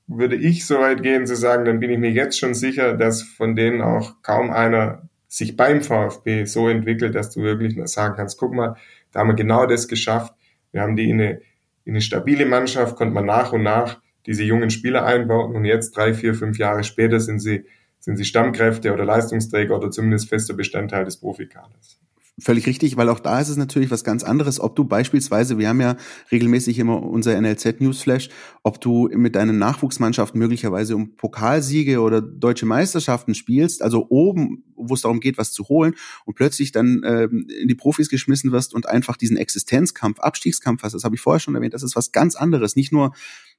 [0.07, 3.23] würde ich so weit gehen zu sagen, dann bin ich mir jetzt schon sicher, dass
[3.23, 8.39] von denen auch kaum einer sich beim VfB so entwickelt, dass du wirklich sagen kannst,
[8.39, 8.77] guck mal,
[9.13, 10.35] da haben wir genau das geschafft.
[10.73, 11.41] Wir haben die in eine,
[11.85, 15.97] in eine stabile Mannschaft, konnte man nach und nach diese jungen Spieler einbauen und jetzt
[15.97, 17.65] drei, vier, fünf Jahre später sind sie,
[18.01, 22.01] sind sie Stammkräfte oder Leistungsträger oder zumindest fester Bestandteil des Profikaders.
[22.39, 25.71] Völlig richtig, weil auch da ist es natürlich was ganz anderes, ob du beispielsweise, wir
[25.71, 25.97] haben ja
[26.31, 28.29] regelmäßig immer unser NLZ Newsflash,
[28.63, 34.93] ob du mit deinen Nachwuchsmannschaften möglicherweise um Pokalsiege oder deutsche Meisterschaften spielst, also oben, wo
[34.93, 35.95] es darum geht, was zu holen
[36.27, 40.93] und plötzlich dann ähm, in die Profis geschmissen wirst und einfach diesen Existenzkampf, Abstiegskampf hast,
[40.93, 43.15] das habe ich vorher schon erwähnt, das ist was ganz anderes, nicht nur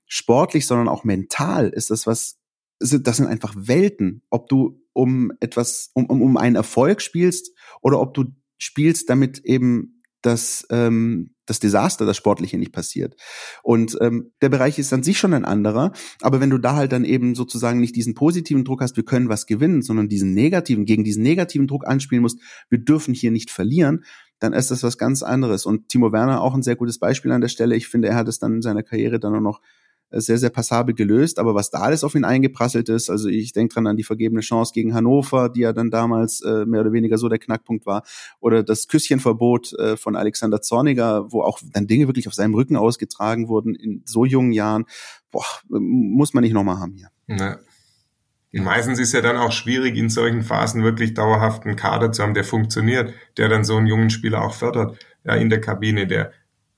[0.05, 2.37] sportlich, sondern auch mental ist das was
[2.79, 7.99] das sind einfach Welten, ob du um etwas, um, um, um einen Erfolg spielst oder
[7.99, 8.25] ob du
[8.57, 13.15] spielst, damit eben das, ähm, das Desaster, das Sportliche nicht passiert.
[13.63, 16.91] Und ähm, der Bereich ist an sich schon ein anderer, aber wenn du da halt
[16.91, 20.85] dann eben sozusagen nicht diesen positiven Druck hast, wir können was gewinnen, sondern diesen negativen,
[20.85, 22.39] gegen diesen negativen Druck anspielen musst,
[22.69, 24.03] wir dürfen hier nicht verlieren,
[24.39, 25.65] dann ist das was ganz anderes.
[25.65, 27.75] Und Timo Werner auch ein sehr gutes Beispiel an der Stelle.
[27.75, 29.61] Ich finde, er hat es dann in seiner Karriere dann auch noch
[30.11, 31.39] sehr, sehr passabel gelöst.
[31.39, 34.41] Aber was da alles auf ihn eingeprasselt ist, also ich denke dran an die vergebene
[34.41, 38.03] Chance gegen Hannover, die ja dann damals äh, mehr oder weniger so der Knackpunkt war,
[38.39, 42.75] oder das Küsschenverbot äh, von Alexander Zorniger, wo auch dann Dinge wirklich auf seinem Rücken
[42.75, 44.85] ausgetragen wurden in so jungen Jahren.
[45.31, 47.09] Boah, muss man nicht nochmal haben hier.
[47.27, 47.59] Ja.
[48.63, 52.33] Meistens ist ja dann auch schwierig, in solchen Phasen wirklich dauerhaft einen Kader zu haben,
[52.33, 56.31] der funktioniert, der dann so einen jungen Spieler auch fördert, ja, in der Kabine, der,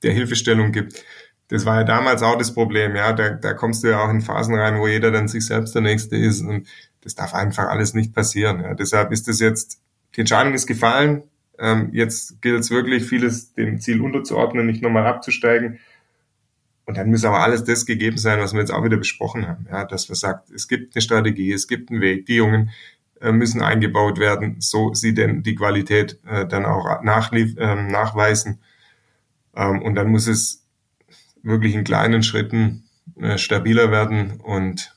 [0.03, 1.03] der Hilfestellung gibt.
[1.49, 3.11] Das war ja damals auch das Problem, ja.
[3.11, 5.81] Da, da kommst du ja auch in Phasen rein, wo jeder dann sich selbst der
[5.81, 6.41] Nächste ist.
[6.41, 6.67] Und
[7.01, 8.61] das darf einfach alles nicht passieren.
[8.61, 8.75] Ja.
[8.75, 9.81] Deshalb ist das jetzt,
[10.15, 11.23] die Entscheidung ist gefallen.
[11.57, 15.79] Ähm, jetzt gilt es wirklich, vieles dem Ziel unterzuordnen, nicht nochmal abzusteigen.
[16.85, 19.67] Und dann muss aber alles das gegeben sein, was wir jetzt auch wieder besprochen haben.
[19.69, 22.69] Ja, dass man sagt, es gibt eine Strategie, es gibt einen Weg, die Jungen
[23.21, 28.59] äh, müssen eingebaut werden, so sie denn die Qualität äh, dann auch nachlief, äh, nachweisen.
[29.55, 30.65] Ähm, und dann muss es
[31.43, 34.95] wirklich in kleinen Schritten äh, stabiler werden und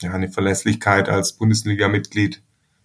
[0.00, 2.42] ja, eine Verlässlichkeit als Bundesliga-Mitglied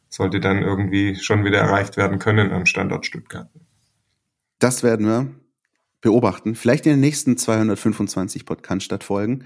[0.10, 3.50] sollte dann irgendwie schon wieder erreicht werden können am Standort Stuttgart.
[4.60, 5.30] Das werden wir
[6.02, 6.56] beobachten.
[6.56, 9.44] Vielleicht in den nächsten 225 Podcast-Folgen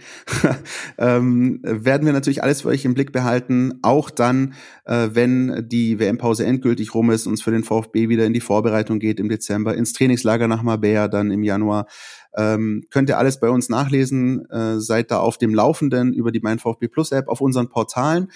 [0.98, 3.80] ähm, werden wir natürlich alles für euch im Blick behalten.
[3.82, 4.54] Auch dann,
[4.86, 9.00] äh, wenn die WM-Pause endgültig rum ist, uns für den VfB wieder in die Vorbereitung
[9.00, 11.88] geht im Dezember, ins Trainingslager nach Marbella dann im Januar.
[12.36, 14.50] Ähm, könnt ihr alles bei uns nachlesen.
[14.50, 18.32] Äh, seid da auf dem Laufenden über die Mein VfB Plus App auf unseren Portalen.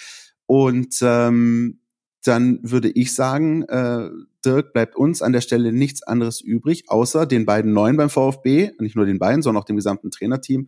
[0.45, 1.79] Und ähm,
[2.23, 4.09] dann würde ich sagen, äh,
[4.43, 8.71] Dirk, bleibt uns an der Stelle nichts anderes übrig, außer den beiden Neuen beim VfB,
[8.79, 10.67] nicht nur den beiden, sondern auch dem gesamten Trainerteam,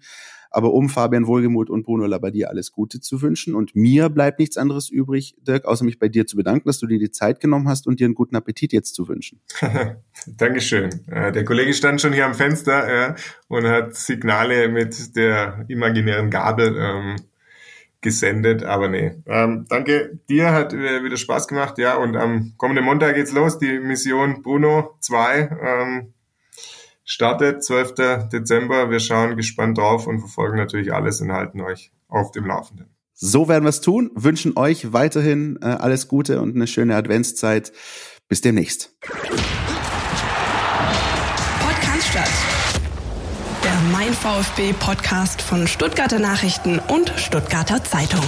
[0.51, 3.55] aber um Fabian Wohlgemuth und Bruno Labbadia alles Gute zu wünschen.
[3.55, 6.87] Und mir bleibt nichts anderes übrig, Dirk, außer mich bei dir zu bedanken, dass du
[6.87, 9.39] dir die Zeit genommen hast und dir einen guten Appetit jetzt zu wünschen.
[10.27, 10.89] Dankeschön.
[11.07, 13.15] Äh, der Kollege stand schon hier am Fenster ja,
[13.47, 17.15] und hat Signale mit der imaginären Gabel ähm,
[18.01, 19.11] gesendet, aber nee.
[19.25, 21.95] Ähm, danke dir, hat äh, wieder Spaß gemacht, ja.
[21.97, 26.13] Und am kommenden Montag geht's los, die Mission Bruno 2 ähm,
[27.07, 28.29] startet, 12.
[28.31, 28.91] Dezember.
[28.91, 32.93] Wir schauen gespannt drauf und verfolgen natürlich alles und halten euch auf dem Laufenden.
[33.13, 37.71] So werden wir es tun, wünschen euch weiterhin äh, alles Gute und eine schöne Adventszeit.
[38.27, 38.95] Bis demnächst.
[41.61, 42.29] Podcast statt.
[43.63, 48.25] Der Mein VfB Podcast von Stuttgarter Nachrichten und Stuttgarter Zeitung.